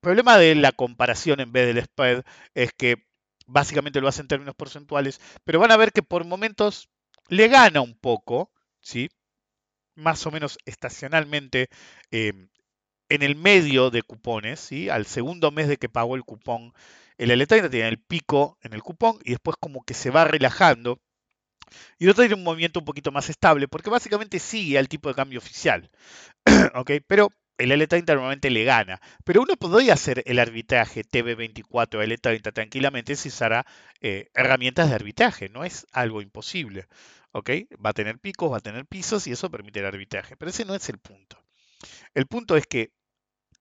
[0.00, 2.96] problema de la comparación en vez del spread es que
[3.46, 6.88] básicamente lo hace en términos porcentuales, pero van a ver que por momentos
[7.28, 8.50] le gana un poco,
[8.80, 9.08] ¿sí?
[9.94, 11.68] más o menos estacionalmente
[12.10, 12.32] eh,
[13.14, 14.88] en el medio de cupones, ¿sí?
[14.88, 16.72] al segundo mes de que pagó el cupón,
[17.18, 20.98] el L30 tiene el pico en el cupón y después como que se va relajando.
[21.98, 25.14] Y otro tiene un movimiento un poquito más estable porque básicamente sigue al tipo de
[25.14, 25.90] cambio oficial.
[26.74, 26.90] ¿ok?
[27.06, 28.98] Pero el L30 normalmente le gana.
[29.24, 33.66] Pero uno podría hacer el arbitraje TB24 L30 tranquilamente si usara
[34.00, 35.50] eh, herramientas de arbitraje.
[35.50, 36.86] No es algo imposible.
[37.32, 37.50] ¿ok?
[37.84, 40.34] Va a tener picos, va a tener pisos y eso permite el arbitraje.
[40.36, 41.42] Pero ese no es el punto.
[42.14, 42.90] El punto es que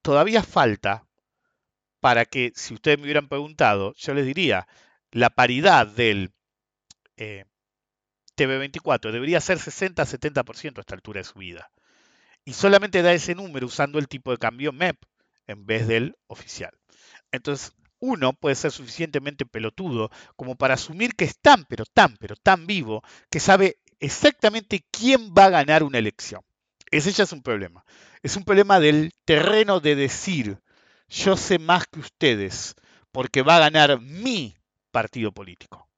[0.01, 1.07] todavía falta
[1.99, 4.67] para que, si ustedes me hubieran preguntado, yo les diría,
[5.11, 6.33] la paridad del
[7.17, 7.45] eh,
[8.35, 11.71] TB24 debería ser 60-70% a esta altura de su vida.
[12.43, 14.97] Y solamente da ese número usando el tipo de cambio MEP
[15.47, 16.71] en vez del oficial.
[17.31, 22.35] Entonces, uno puede ser suficientemente pelotudo como para asumir que es tan, pero tan, pero
[22.35, 26.41] tan vivo que sabe exactamente quién va a ganar una elección.
[26.91, 27.83] Ese ya es un problema.
[28.21, 30.59] Es un problema del terreno de decir,
[31.09, 32.75] yo sé más que ustedes,
[33.11, 34.55] porque va a ganar mi
[34.91, 35.89] partido político.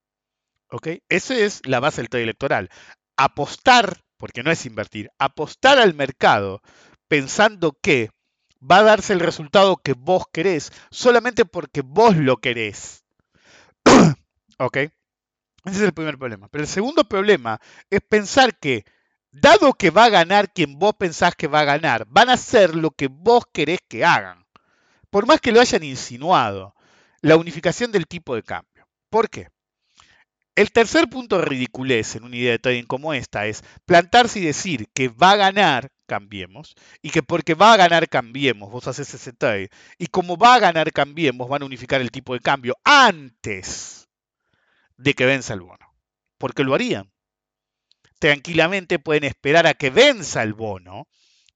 [0.70, 0.88] ¿Ok?
[1.10, 2.70] Esa es la base del trade electoral.
[3.18, 6.62] Apostar, porque no es invertir, apostar al mercado
[7.08, 8.10] pensando que
[8.60, 13.04] va a darse el resultado que vos querés, solamente porque vos lo querés.
[14.58, 14.78] ¿Ok?
[14.78, 14.92] Ese
[15.78, 16.48] es el primer problema.
[16.50, 18.86] Pero el segundo problema es pensar que,
[19.34, 22.76] dado que va a ganar quien vos pensás que va a ganar, van a hacer
[22.76, 24.46] lo que vos querés que hagan.
[25.10, 26.76] Por más que lo hayan insinuado,
[27.22, 28.88] la unificación del tipo de cambio.
[29.10, 29.50] ¿Por qué?
[30.56, 34.46] El tercer punto de ridiculez en una idea de trading como esta es plantarse y
[34.46, 39.14] decir que va a ganar Cambiemos, y que porque va a ganar Cambiemos, vos haces
[39.14, 42.76] ese trade, y como va a ganar Cambiemos, van a unificar el tipo de cambio
[42.84, 44.10] antes
[44.98, 45.96] de que venza el bono.
[46.38, 47.13] Porque lo harían.
[48.24, 51.10] Tranquilamente pueden esperar a que venza el bono,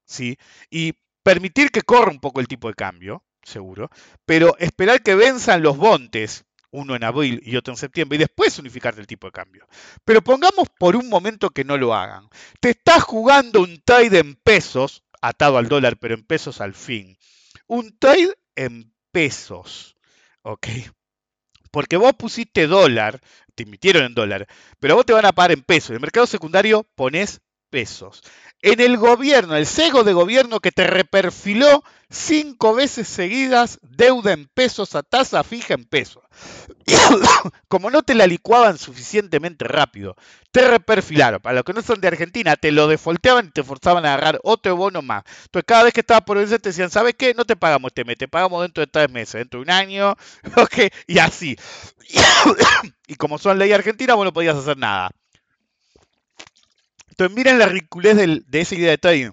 [0.04, 0.36] ¿sí?
[0.68, 0.92] Y
[1.22, 3.88] permitir que corra un poco el tipo de cambio, seguro,
[4.26, 8.58] pero esperar que venzan los bontes uno en abril y otro en septiembre, y después
[8.58, 9.66] unificarte el tipo de cambio.
[10.04, 12.28] Pero pongamos por un momento que no lo hagan.
[12.60, 17.16] Te estás jugando un trade en pesos, atado al dólar, pero en pesos al fin.
[17.66, 19.96] Un trade en pesos,
[20.42, 20.66] ¿ok?
[21.70, 23.20] Porque vos pusiste dólar,
[23.54, 24.46] te emitieron en dólar,
[24.78, 25.90] pero vos te van a pagar en pesos.
[25.90, 27.40] En el mercado secundario pones
[27.70, 28.22] pesos.
[28.62, 34.46] En el gobierno, el sesgo de gobierno que te reperfiló cinco veces seguidas deuda en
[34.46, 36.22] pesos a tasa fija en pesos.
[37.68, 40.16] Como no te la licuaban suficientemente rápido,
[40.50, 41.40] te reperfilaron.
[41.40, 44.40] Para los que no son de Argentina, te lo defolteaban y te forzaban a agarrar
[44.42, 45.22] otro bono más.
[45.44, 47.34] Entonces, cada vez que estabas por vencer, te decían, ¿sabes qué?
[47.34, 50.16] No te pagamos este mes, te pagamos dentro de tres meses, dentro de un año,
[50.56, 50.92] ¿ok?
[51.06, 51.56] Y así.
[53.06, 55.10] y como son ley argentina, vos no podías hacer nada.
[57.18, 59.30] Entonces, miren la ridiculez de esa idea de trading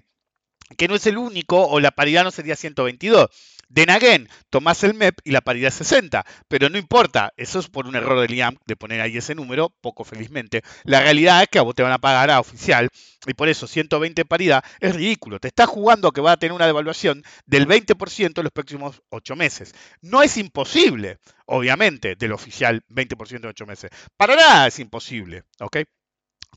[0.76, 3.28] que no es el único, o la paridad no sería 122.
[3.68, 7.68] De Naguen, tomás el MEP y la paridad es 60, pero no importa, eso es
[7.68, 10.62] por un error del IAM de poner ahí ese número, poco felizmente.
[10.82, 12.88] La realidad es que a vos te van a pagar a oficial
[13.24, 15.38] y por eso 120 paridad es ridículo.
[15.38, 19.36] Te estás jugando que va a tener una devaluación del 20% en los próximos 8
[19.36, 19.76] meses.
[20.00, 23.90] No es imposible, obviamente, del oficial 20% en 8 meses.
[24.16, 25.78] Para nada es imposible, ¿ok?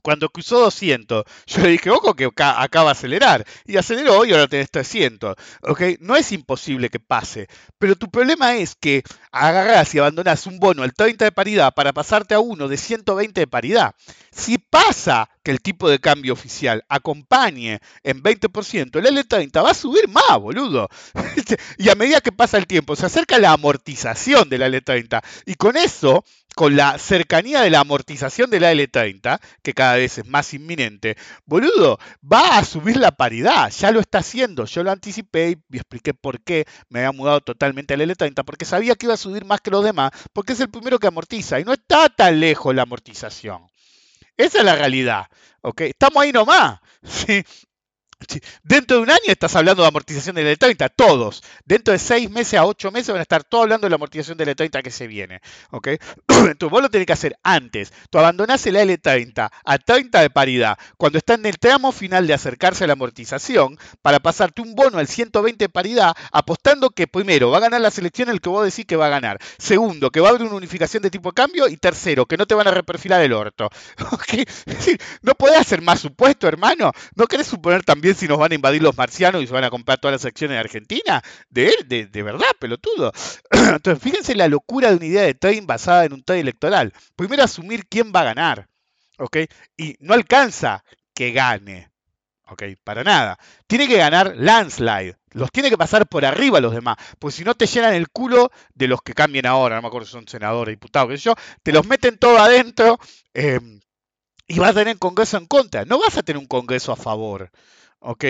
[0.01, 3.45] Cuando cruzó 200, yo le dije, ojo que acá, acá va a acelerar.
[3.65, 5.35] Y aceleró y ahora tenés 300.
[5.61, 5.81] ¿ok?
[5.99, 7.47] No es imposible que pase.
[7.77, 11.93] Pero tu problema es que agarrás y abandonás un bono al 30 de paridad para
[11.93, 13.93] pasarte a uno de 120 de paridad.
[14.31, 19.73] Si pasa que el tipo de cambio oficial acompañe en 20%, el L30 va a
[19.73, 20.87] subir más, boludo.
[21.77, 25.21] y a medida que pasa el tiempo, se acerca la amortización de la L30.
[25.45, 26.23] Y con eso
[26.59, 31.15] con la cercanía de la amortización de la L30, que cada vez es más inminente,
[31.45, 36.13] boludo, va a subir la paridad, ya lo está haciendo, yo lo anticipé y expliqué
[36.13, 39.61] por qué me había mudado totalmente al L30, porque sabía que iba a subir más
[39.61, 42.81] que los demás, porque es el primero que amortiza y no está tan lejos la
[42.81, 43.65] amortización.
[44.35, 45.27] Esa es la realidad,
[45.61, 45.79] ¿ok?
[45.83, 47.41] Estamos ahí nomás, ¿sí?
[48.63, 51.41] Dentro de un año estás hablando de amortización del L30, todos.
[51.65, 54.37] Dentro de seis meses a ocho meses van a estar todos hablando de la amortización
[54.37, 55.41] del L30 que se viene.
[55.71, 55.87] ¿ok?
[56.27, 57.93] Entonces vos lo tenés que hacer antes.
[58.09, 62.33] Tú abandonás el L30 a 30 de paridad cuando está en el tramo final de
[62.33, 67.51] acercarse a la amortización para pasarte un bono al 120 de paridad apostando que primero
[67.51, 69.39] va a ganar la selección el que vos decís que va a ganar.
[69.57, 71.69] Segundo, que va a haber una unificación de tipo de cambio.
[71.69, 73.69] Y tercero, que no te van a reperfilar el orto.
[74.11, 74.33] ¿ok?
[74.33, 76.91] Es decir, no podés hacer más supuesto, hermano.
[77.15, 79.69] ¿No querés suponer también si nos van a invadir los marcianos y se van a
[79.69, 81.21] comprar todas las acciones de Argentina?
[81.49, 83.11] De él, de, verdad, pelotudo.
[83.51, 86.93] Entonces, fíjense la locura de una idea de trading basada en un trade electoral.
[87.15, 88.67] Primero asumir quién va a ganar,
[89.17, 89.37] ¿ok?
[89.77, 90.83] Y no alcanza
[91.13, 91.91] que gane,
[92.47, 92.63] ¿ok?
[92.83, 93.37] Para nada.
[93.67, 95.17] Tiene que ganar landslide.
[95.31, 98.51] Los tiene que pasar por arriba los demás, porque si no te llenan el culo
[98.73, 101.35] de los que cambien ahora, no me acuerdo si son senadores, diputados, qué sé yo,
[101.61, 102.97] te los meten todo adentro
[103.35, 103.59] eh,
[104.47, 105.85] y vas a tener Congreso en contra.
[105.85, 107.51] No vas a tener un Congreso a favor.
[107.99, 108.23] ¿Ok?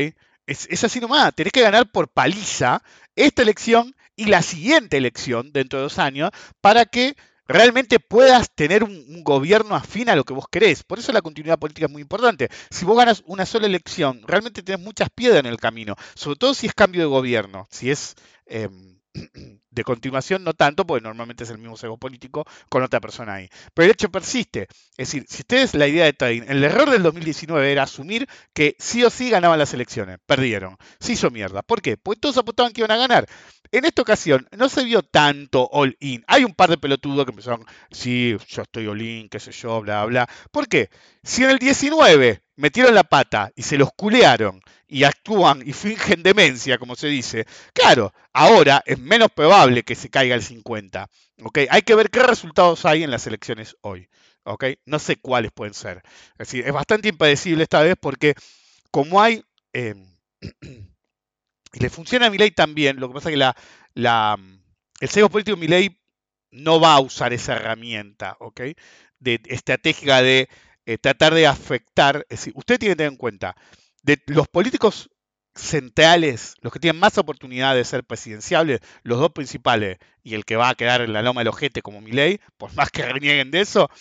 [0.45, 2.81] Es, es, así nomás, tenés que ganar por paliza
[3.15, 7.15] esta elección y la siguiente elección dentro de dos años para que
[7.49, 10.83] realmente puedas tener un, gobierno afín a lo que vos querés.
[10.83, 12.49] Por eso la continuidad política es muy importante.
[12.69, 16.53] Si vos ganas una sola elección, realmente tenés muchas piedras en el camino, sobre todo
[16.53, 18.15] si es cambio de gobierno, si es...
[18.45, 18.69] Eh,
[19.71, 23.49] de continuación no tanto, porque normalmente es el mismo sesgo político con otra persona ahí.
[23.73, 24.67] Pero el hecho persiste.
[24.97, 28.75] Es decir, si ustedes la idea de trading, el error del 2019 era asumir que
[28.79, 30.17] sí o sí ganaban las elecciones.
[30.25, 30.77] Perdieron.
[30.99, 31.61] Se hizo mierda.
[31.61, 31.97] ¿Por qué?
[31.97, 33.27] Pues todos apostaban que iban a ganar.
[33.71, 36.23] En esta ocasión no se vio tanto all in.
[36.27, 39.79] Hay un par de pelotudos que empezaron, sí, yo estoy all in, qué sé yo,
[39.81, 40.27] bla, bla.
[40.51, 40.89] ¿Por qué?
[41.23, 46.21] Si en el 19 metieron la pata y se los culearon y actúan y fingen
[46.21, 51.09] demencia, como se dice, claro, ahora es menos probable que se caiga el 50.
[51.43, 51.59] ¿ok?
[51.69, 54.09] Hay que ver qué resultados hay en las elecciones hoy.
[54.43, 54.65] ¿ok?
[54.85, 56.01] No sé cuáles pueden ser.
[56.33, 58.35] Es decir, es bastante impredecible esta vez porque
[58.91, 59.41] como hay...
[59.71, 59.95] Eh,
[61.73, 63.53] y le funciona a Milei también, lo que pasa es que
[63.93, 64.37] la,
[64.99, 66.01] el sesgo político de Milei
[66.51, 68.61] no va a usar esa herramienta, ¿ok?
[69.19, 70.49] De, estratégica de
[70.89, 73.55] eh, tratar de afectar, es decir, usted tiene que tener en cuenta,
[74.01, 75.11] de los políticos
[75.53, 80.55] centrales, los que tienen más oportunidad de ser presidenciables, los dos principales, y el que
[80.55, 83.61] va a quedar en la loma del ojete como Milei, por más que renieguen de
[83.61, 83.91] eso,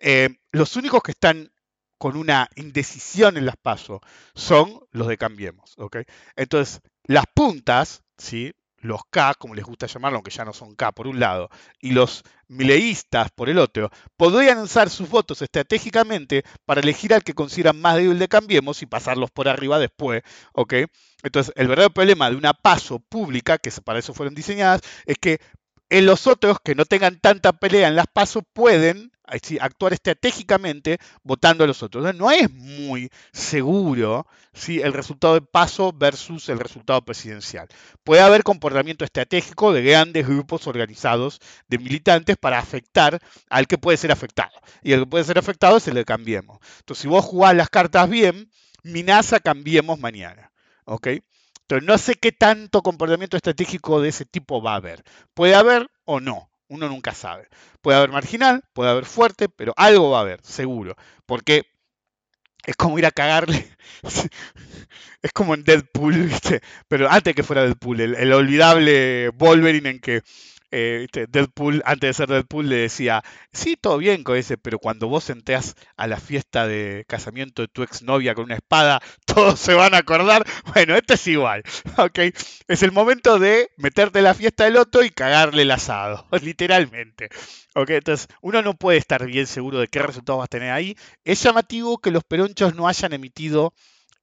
[0.00, 1.52] eh, los únicos que están
[1.98, 4.00] con una indecisión en las pasos
[4.34, 5.98] son los de Cambiemos, ¿ok?
[6.34, 8.52] Entonces, las puntas, ¿sí?
[8.84, 11.48] Los K, como les gusta llamarlo, aunque ya no son K por un lado,
[11.80, 17.34] y los mileístas por el otro, podrían usar sus votos estratégicamente para elegir al que
[17.34, 20.22] consideran más débil de Cambiemos y pasarlos por arriba después,
[20.52, 20.74] ¿ok?
[21.22, 25.40] Entonces, el verdadero problema de una paso pública, que para eso fueron diseñadas, es que
[25.94, 29.12] en los otros que no tengan tanta pelea en las pasos pueden
[29.60, 32.12] actuar estratégicamente votando a los otros.
[32.16, 34.80] No es muy seguro ¿sí?
[34.80, 37.68] el resultado de paso versus el resultado presidencial.
[38.02, 41.38] Puede haber comportamiento estratégico de grandes grupos organizados
[41.68, 44.50] de militantes para afectar al que puede ser afectado.
[44.82, 46.58] Y el que puede ser afectado es el de Cambiemos.
[46.80, 48.50] Entonces, si vos jugás las cartas bien,
[48.82, 50.50] Minasa cambiemos mañana.
[50.86, 51.06] ¿Ok?
[51.76, 55.02] Entonces, no sé qué tanto comportamiento estratégico de ese tipo va a haber.
[55.34, 57.48] Puede haber o no, uno nunca sabe.
[57.80, 60.96] Puede haber marginal, puede haber fuerte, pero algo va a haber, seguro.
[61.26, 61.66] Porque
[62.64, 63.68] es como ir a cagarle.
[65.22, 66.60] Es como en Deadpool, ¿viste?
[66.86, 70.22] Pero antes que fuera Deadpool, el olvidable Wolverine en que
[70.74, 71.26] eh.
[71.28, 73.22] Deadpool, antes de ser Deadpool, le decía,
[73.52, 77.68] sí, todo bien con ese, pero cuando vos entrás a la fiesta de casamiento de
[77.68, 80.44] tu exnovia con una espada, todos se van a acordar.
[80.74, 81.62] Bueno, este es igual,
[81.98, 82.18] ¿ok?
[82.68, 87.28] Es el momento de meterte en la fiesta del otro y cagarle el asado, literalmente.
[87.74, 87.90] ¿Ok?
[87.90, 90.96] Entonces, uno no puede estar bien seguro de qué resultados vas a tener ahí.
[91.24, 93.74] Es llamativo que los peronchos no hayan emitido...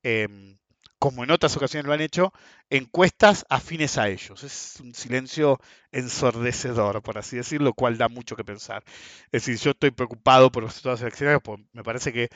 [0.04, 0.58] em,
[1.02, 2.32] como en otras ocasiones lo han hecho,
[2.70, 4.44] encuestas afines a ellos.
[4.44, 5.60] Es un silencio
[5.92, 8.84] ensordecedor, por así decirlo, lo cual da mucho que pensar.
[9.32, 12.30] Es decir, yo estoy preocupado por los resultados eleccionarios, pues me parece que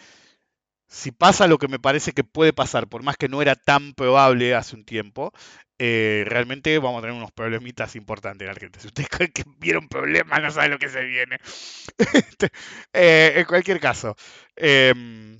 [0.88, 3.94] si pasa lo que me parece que puede pasar, por más que no era tan
[3.94, 5.32] probable hace un tiempo,
[5.78, 8.82] eh, realmente vamos a tener unos problemitas importantes en Argentina.
[8.82, 11.38] Si ustedes creen que vieron problemas, no saben lo que se viene.
[12.14, 12.50] Este,
[12.94, 14.16] eh, en cualquier caso,
[14.56, 15.38] em,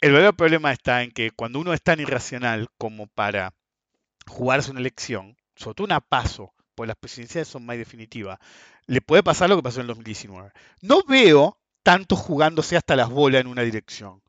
[0.00, 3.52] el verdadero problema está en que cuando uno es tan irracional como para
[4.26, 8.38] jugarse una elección, sobre todo una paso, pues las presidenciales son más definitivas,
[8.86, 10.52] le puede pasar lo que pasó en el 2019.
[10.80, 14.22] No veo tanto jugándose hasta las bolas en una dirección.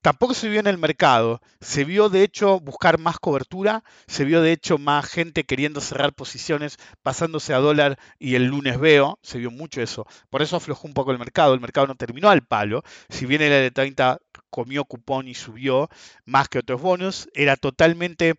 [0.00, 4.40] Tampoco se vio en el mercado, se vio de hecho buscar más cobertura, se vio
[4.42, 9.38] de hecho más gente queriendo cerrar posiciones, pasándose a dólar y el lunes veo, se
[9.38, 10.06] vio mucho eso.
[10.30, 13.42] Por eso aflojó un poco el mercado, el mercado no terminó al palo, si bien
[13.42, 14.20] el de 30
[14.50, 15.88] comió cupón y subió
[16.24, 18.34] más que otros bonos, era totalmente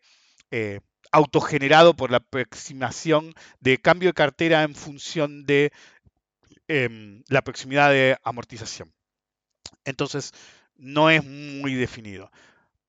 [0.51, 0.79] eh,
[1.11, 5.71] autogenerado por la aproximación de cambio de cartera en función de
[6.67, 8.93] em, la proximidad de amortización.
[9.85, 10.33] Entonces,
[10.75, 12.31] no es muy definido.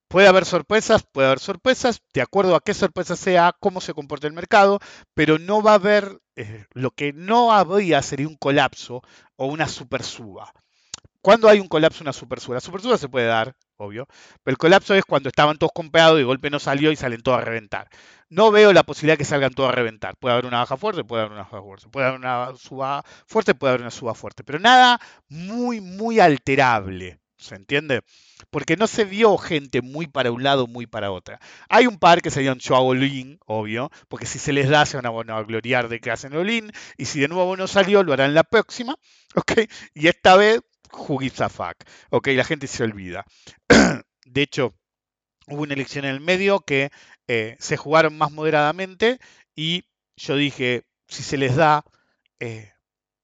[0.09, 4.27] Puede haber sorpresas, puede haber sorpresas, de acuerdo a qué sorpresa sea, cómo se comporta
[4.27, 4.81] el mercado,
[5.15, 9.03] pero no va a haber, eh, lo que no habría sería un colapso
[9.37, 10.53] o una supersuba.
[11.23, 12.57] ¿Cuándo hay un colapso, una supersuba?
[12.57, 14.07] La supersuba se puede dar, obvio,
[14.43, 17.23] pero el colapso es cuando estaban todos comprados y de golpe no salió y salen
[17.23, 17.89] todos a reventar.
[18.31, 20.17] No veo la posibilidad que salgan todos a reventar.
[20.17, 23.55] Puede haber una baja fuerte, puede haber una baja fuerte, puede haber una suba fuerte,
[23.55, 24.99] puede haber una suba fuerte, pero nada
[25.29, 27.21] muy, muy alterable.
[27.41, 28.03] ¿Se entiende?
[28.51, 31.41] Porque no se vio gente muy para un lado, muy para otra.
[31.71, 34.99] Hay un par que serían yo hago lean, obvio, porque si se les da se
[35.01, 38.13] van a a gloriar de que hacen lean, y si de nuevo no salió, lo
[38.13, 38.95] harán la próxima,
[39.37, 39.53] ¿ok?
[39.95, 40.61] Y esta vez,
[40.91, 42.29] Jugizafac, ¿ok?
[42.29, 43.25] La gente se olvida.
[44.27, 44.75] De hecho,
[45.49, 46.91] hubo una elección en el medio que
[47.29, 49.19] eh, se jugaron más moderadamente
[49.55, 49.85] y
[50.17, 51.85] yo dije, si se les da,
[52.41, 52.73] eh,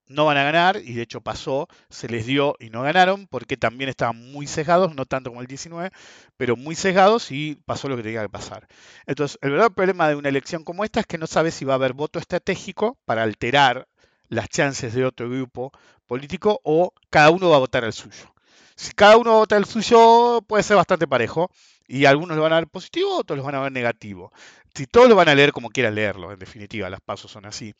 [0.08, 3.56] no van a ganar, y de hecho pasó, se les dio y no ganaron, porque
[3.56, 5.90] también estaban muy cegados, no tanto como el 19,
[6.36, 8.68] pero muy cegados y pasó lo que tenía que pasar.
[9.06, 11.74] Entonces, el verdadero problema de una elección como esta es que no sabes si va
[11.74, 13.88] a haber voto estratégico para alterar
[14.28, 15.72] las chances de otro grupo
[16.06, 18.34] político o cada uno va a votar el suyo.
[18.74, 21.50] Si cada uno va a votar el suyo, puede ser bastante parejo.
[21.88, 24.32] Y algunos lo van a ver positivo, otros lo van a ver negativo.
[24.74, 27.74] Si todos lo van a leer como quieran leerlo, en definitiva, las pasos son así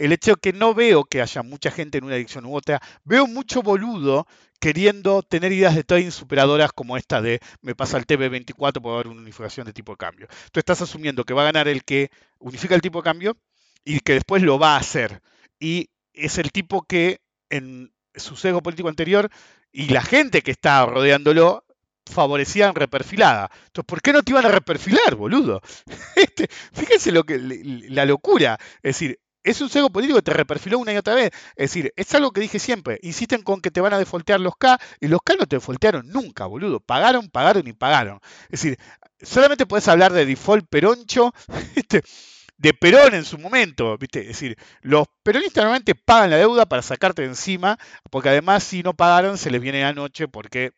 [0.00, 3.26] el hecho que no veo que haya mucha gente en una dirección u otra, veo
[3.26, 4.26] mucho boludo
[4.58, 9.08] queriendo tener ideas de trading superadoras como esta de me pasa el TB24 por haber
[9.08, 10.26] una unificación de tipo de cambio.
[10.52, 13.36] Tú estás asumiendo que va a ganar el que unifica el tipo de cambio
[13.84, 15.20] y que después lo va a hacer.
[15.60, 19.30] Y es el tipo que en su sesgo político anterior
[19.72, 21.64] y la gente que está rodeándolo
[22.06, 23.50] favorecían reperfilada.
[23.66, 25.60] Entonces, ¿por qué no te iban a reperfilar, boludo?
[26.16, 28.58] Este, fíjense lo que la locura.
[28.82, 31.30] Es decir, es un sesgo político que te reperfiló una y otra vez.
[31.56, 32.98] Es decir, es algo que dije siempre.
[33.02, 36.08] Insisten con que te van a defoltear los K y los K no te defoltearon
[36.08, 36.80] nunca, boludo.
[36.80, 38.20] Pagaron, pagaron y pagaron.
[38.44, 38.78] Es decir,
[39.22, 41.32] solamente puedes hablar de default peroncho,
[41.74, 42.02] ¿viste?
[42.60, 44.20] de Perón en su momento, ¿viste?
[44.20, 47.78] Es decir, los peronistas normalmente pagan la deuda para sacarte de encima,
[48.10, 50.72] porque además si no pagaron se les viene la noche porque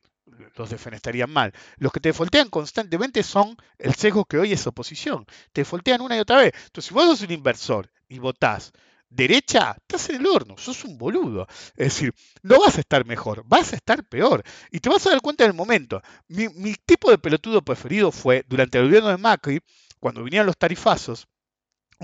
[0.57, 1.53] los defenestarían mal.
[1.79, 5.27] Los que te defoltean constantemente son el sesgo que hoy es oposición.
[5.53, 6.53] Te defoltean una y otra vez.
[6.67, 8.73] Entonces, si vos sos un inversor y votás
[9.09, 11.49] derecha, estás en el horno, sos un boludo.
[11.77, 14.45] Es decir, no vas a estar mejor, vas a estar peor.
[14.71, 16.01] Y te vas a dar cuenta en el momento.
[16.29, 19.61] Mi tipo de pelotudo preferido fue, durante el gobierno de Macri,
[19.99, 21.27] cuando vinieron los tarifazos,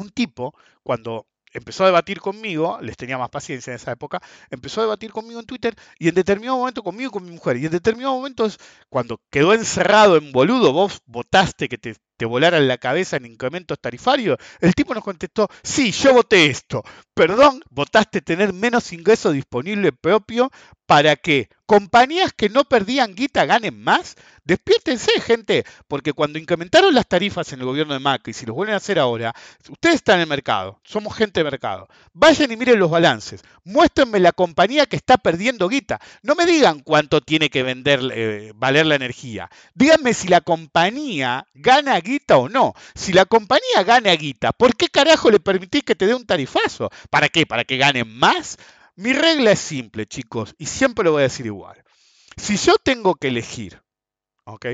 [0.01, 4.21] un tipo, cuando empezó a debatir conmigo, les tenía más paciencia en esa época,
[4.51, 7.57] empezó a debatir conmigo en Twitter y en determinado momento conmigo y con mi mujer.
[7.57, 8.47] Y en determinado momento,
[8.89, 13.79] cuando quedó encerrado en boludo, vos votaste que te te volaran la cabeza en incrementos
[13.81, 14.37] tarifarios?
[14.61, 16.83] El tipo nos contestó, sí, yo voté esto.
[17.15, 20.51] Perdón, votaste tener menos ingreso disponible propio
[20.87, 24.17] para que compañías que no perdían guita ganen más.
[24.45, 28.73] Despiértense, gente, porque cuando incrementaron las tarifas en el gobierno de Macri, si los vuelven
[28.73, 29.35] a hacer ahora,
[29.69, 31.89] ustedes están en el mercado, somos gente de mercado.
[32.15, 33.43] Vayan y miren los balances.
[33.65, 36.01] Muéstrenme la compañía que está perdiendo guita.
[36.23, 39.51] No me digan cuánto tiene que vender, eh, valer la energía.
[39.75, 42.75] Díganme si la compañía gana guita o no.
[42.95, 46.91] Si la compañía gana guita, ¿por qué carajo le permitís que te dé un tarifazo?
[47.11, 47.47] ¿Para qué?
[47.47, 48.57] ¿Para que ganen más?
[48.97, 51.83] Mi regla es simple, chicos, y siempre lo voy a decir igual.
[52.37, 53.83] Si yo tengo que elegir,
[54.45, 54.67] ¿ok?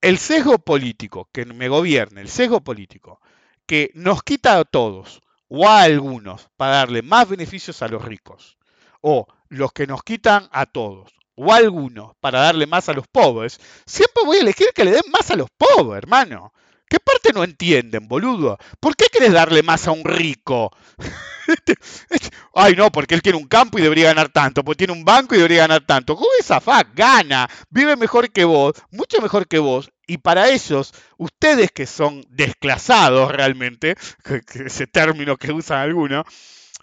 [0.00, 3.20] El sesgo político que me gobierne, el sesgo político
[3.66, 8.58] que nos quita a todos o a algunos para darle más beneficios a los ricos,
[9.00, 13.60] o los que nos quitan a todos o algunos para darle más a los pobres,
[13.86, 16.52] siempre voy a elegir que le den más a los pobres, hermano.
[16.88, 18.56] ¿Qué parte no entienden, boludo?
[18.80, 20.72] ¿Por qué querés darle más a un rico?
[22.54, 25.34] Ay, no, porque él tiene un campo y debería ganar tanto, porque tiene un banco
[25.34, 26.16] y debería ganar tanto.
[26.16, 26.82] ¿Cómo esa fa?
[26.94, 29.90] Gana, vive mejor que vos, mucho mejor que vos.
[30.06, 33.96] Y para ellos, ustedes que son desclasados realmente,
[34.54, 36.24] ese término que usan algunos,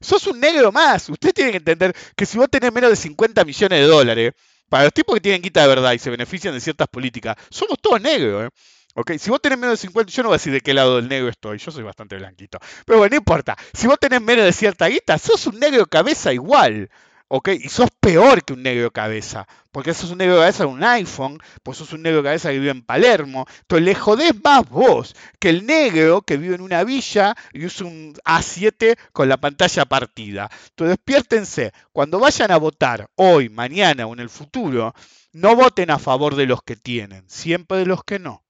[0.02, 1.10] sos un negro más.
[1.10, 4.34] Ustedes tienen que entender que si vos tenés menos de 50 millones de dólares,
[4.70, 7.78] para los tipos que tienen guita de verdad y se benefician de ciertas políticas, somos
[7.82, 8.50] todos negros, ¿eh?
[8.98, 10.96] Ok, si vos tenés menos de 50, yo no voy a decir de qué lado
[10.96, 12.60] del negro estoy, yo soy bastante blanquito.
[12.86, 13.58] Pero bueno, no importa.
[13.74, 16.90] Si vos tenés menos de cierta guita, sos un negro cabeza igual.
[17.38, 17.50] ¿Ok?
[17.50, 19.46] Y sos peor que un negro cabeza.
[19.74, 22.72] Porque sos un negro cabeza de un iPhone, pues sos un negro cabeza que vive
[22.72, 23.46] en Palermo.
[23.60, 27.88] Entonces le jodés más vos que el negro que vive en una villa y usa
[27.88, 30.50] un A7 con la pantalla partida.
[30.70, 31.74] Entonces despiértense.
[31.92, 34.96] Cuando vayan a votar, hoy, mañana o en el futuro,
[35.34, 38.46] no voten a favor de los que tienen, siempre de los que no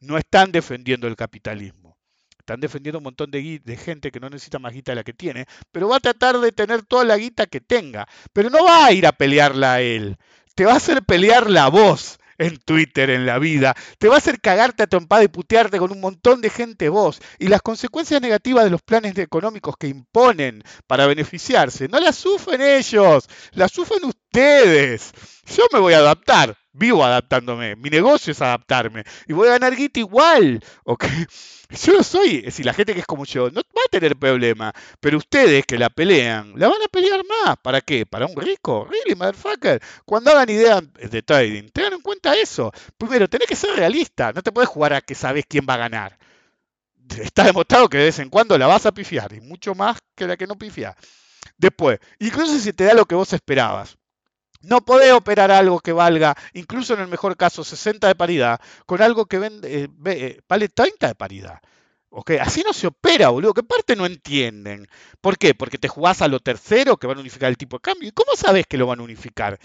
[0.00, 1.85] no están defendiendo el capitalismo.
[2.46, 5.46] Están defendiendo un montón de, gente que no necesita más guita de la que tiene,
[5.72, 8.06] pero va a tratar de tener toda la guita que tenga.
[8.32, 10.16] Pero no va a ir a pelearla a él.
[10.54, 13.74] Te va a hacer pelearla a vos en Twitter, en la vida.
[13.98, 17.20] Te va a hacer cagarte a trompada y putearte con un montón de gente vos.
[17.40, 22.62] Y las consecuencias negativas de los planes económicos que imponen para beneficiarse, no las sufren
[22.62, 25.10] ellos, las sufren ustedes.
[25.46, 27.76] Yo me voy a adaptar, vivo adaptándome.
[27.76, 29.04] Mi negocio es adaptarme.
[29.26, 30.62] Y voy a ganar guita igual.
[30.84, 31.04] ¿ok?
[31.84, 34.16] Yo no soy, es decir, la gente que es como yo, no va a tener
[34.16, 34.72] problema.
[35.00, 37.56] Pero ustedes que la pelean, la van a pelear más.
[37.56, 38.06] ¿Para qué?
[38.06, 38.86] ¿Para un rico?
[38.88, 39.82] Really, motherfucker.
[40.04, 42.72] Cuando hagan ideas de trading, tengan en cuenta eso.
[42.96, 44.32] Primero, tenés que ser realista.
[44.32, 46.16] No te puedes jugar a que sabes quién va a ganar.
[47.20, 49.32] Está demostrado que de vez en cuando la vas a pifiar.
[49.32, 50.96] Y mucho más que la que no pifia.
[51.56, 53.96] Después, incluso si te da lo que vos esperabas.
[54.66, 59.00] No podés operar algo que valga, incluso en el mejor caso, 60 de paridad, con
[59.00, 61.60] algo que vende, eh, eh, vale 30 de paridad.
[62.10, 62.32] ¿Ok?
[62.40, 63.54] Así no se opera, boludo.
[63.54, 64.88] ¿Qué parte no entienden?
[65.20, 65.54] ¿Por qué?
[65.54, 68.08] Porque te jugás a lo tercero que van a unificar el tipo de cambio.
[68.08, 69.58] ¿Y cómo sabes que lo van a unificar?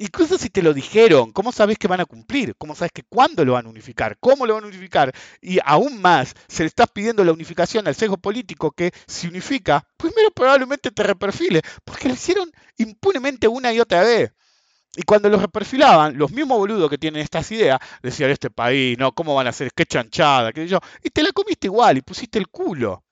[0.00, 2.54] Incluso si te lo dijeron, ¿cómo sabes que van a cumplir?
[2.56, 4.16] ¿Cómo sabes que cuándo lo van a unificar?
[4.20, 5.12] ¿Cómo lo van a unificar?
[5.40, 9.84] Y aún más, se le estás pidiendo la unificación al sesgo político que si unifica,
[9.96, 14.32] primero probablemente te reperfile, porque lo hicieron impunemente una y otra vez.
[14.94, 19.12] Y cuando los reperfilaban, los mismos boludos que tienen estas ideas, decían, este país, no,
[19.12, 19.72] ¿cómo van a hacer?
[19.74, 20.78] Qué chanchada, qué yo.
[21.02, 23.04] Y te la comiste igual y pusiste el culo.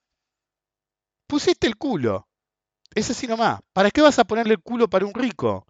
[1.26, 2.28] Pusiste el culo.
[2.94, 3.60] Es así nomás.
[3.72, 5.66] ¿Para qué vas a ponerle el culo para un rico?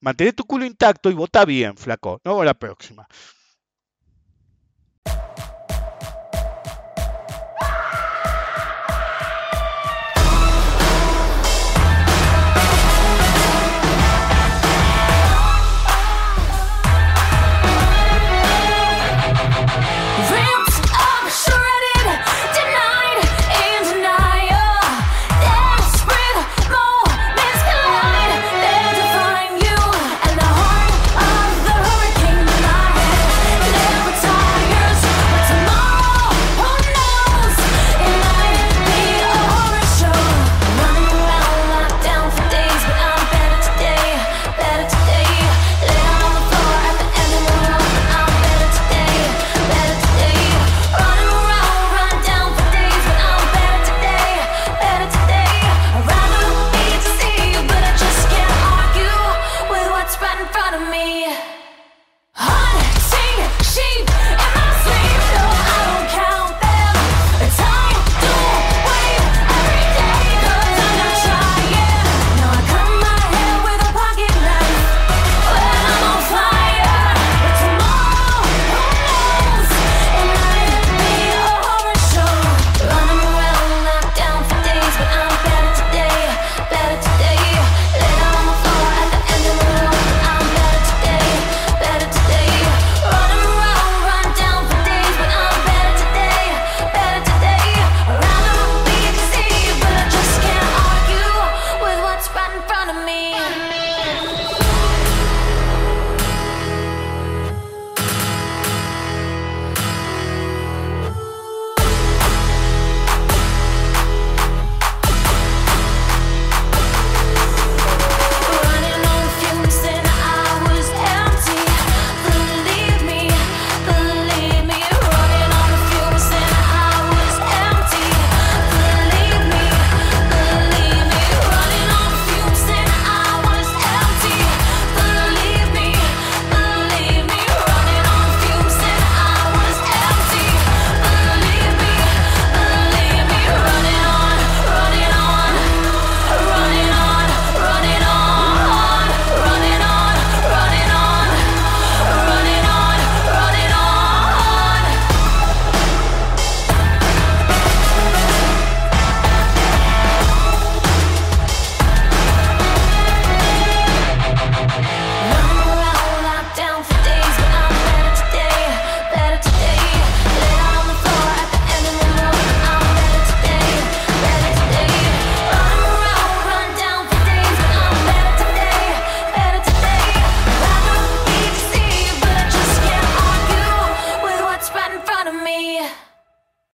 [0.00, 2.20] Mantén tu culo intacto y vota bien, flaco.
[2.24, 3.06] No la próxima.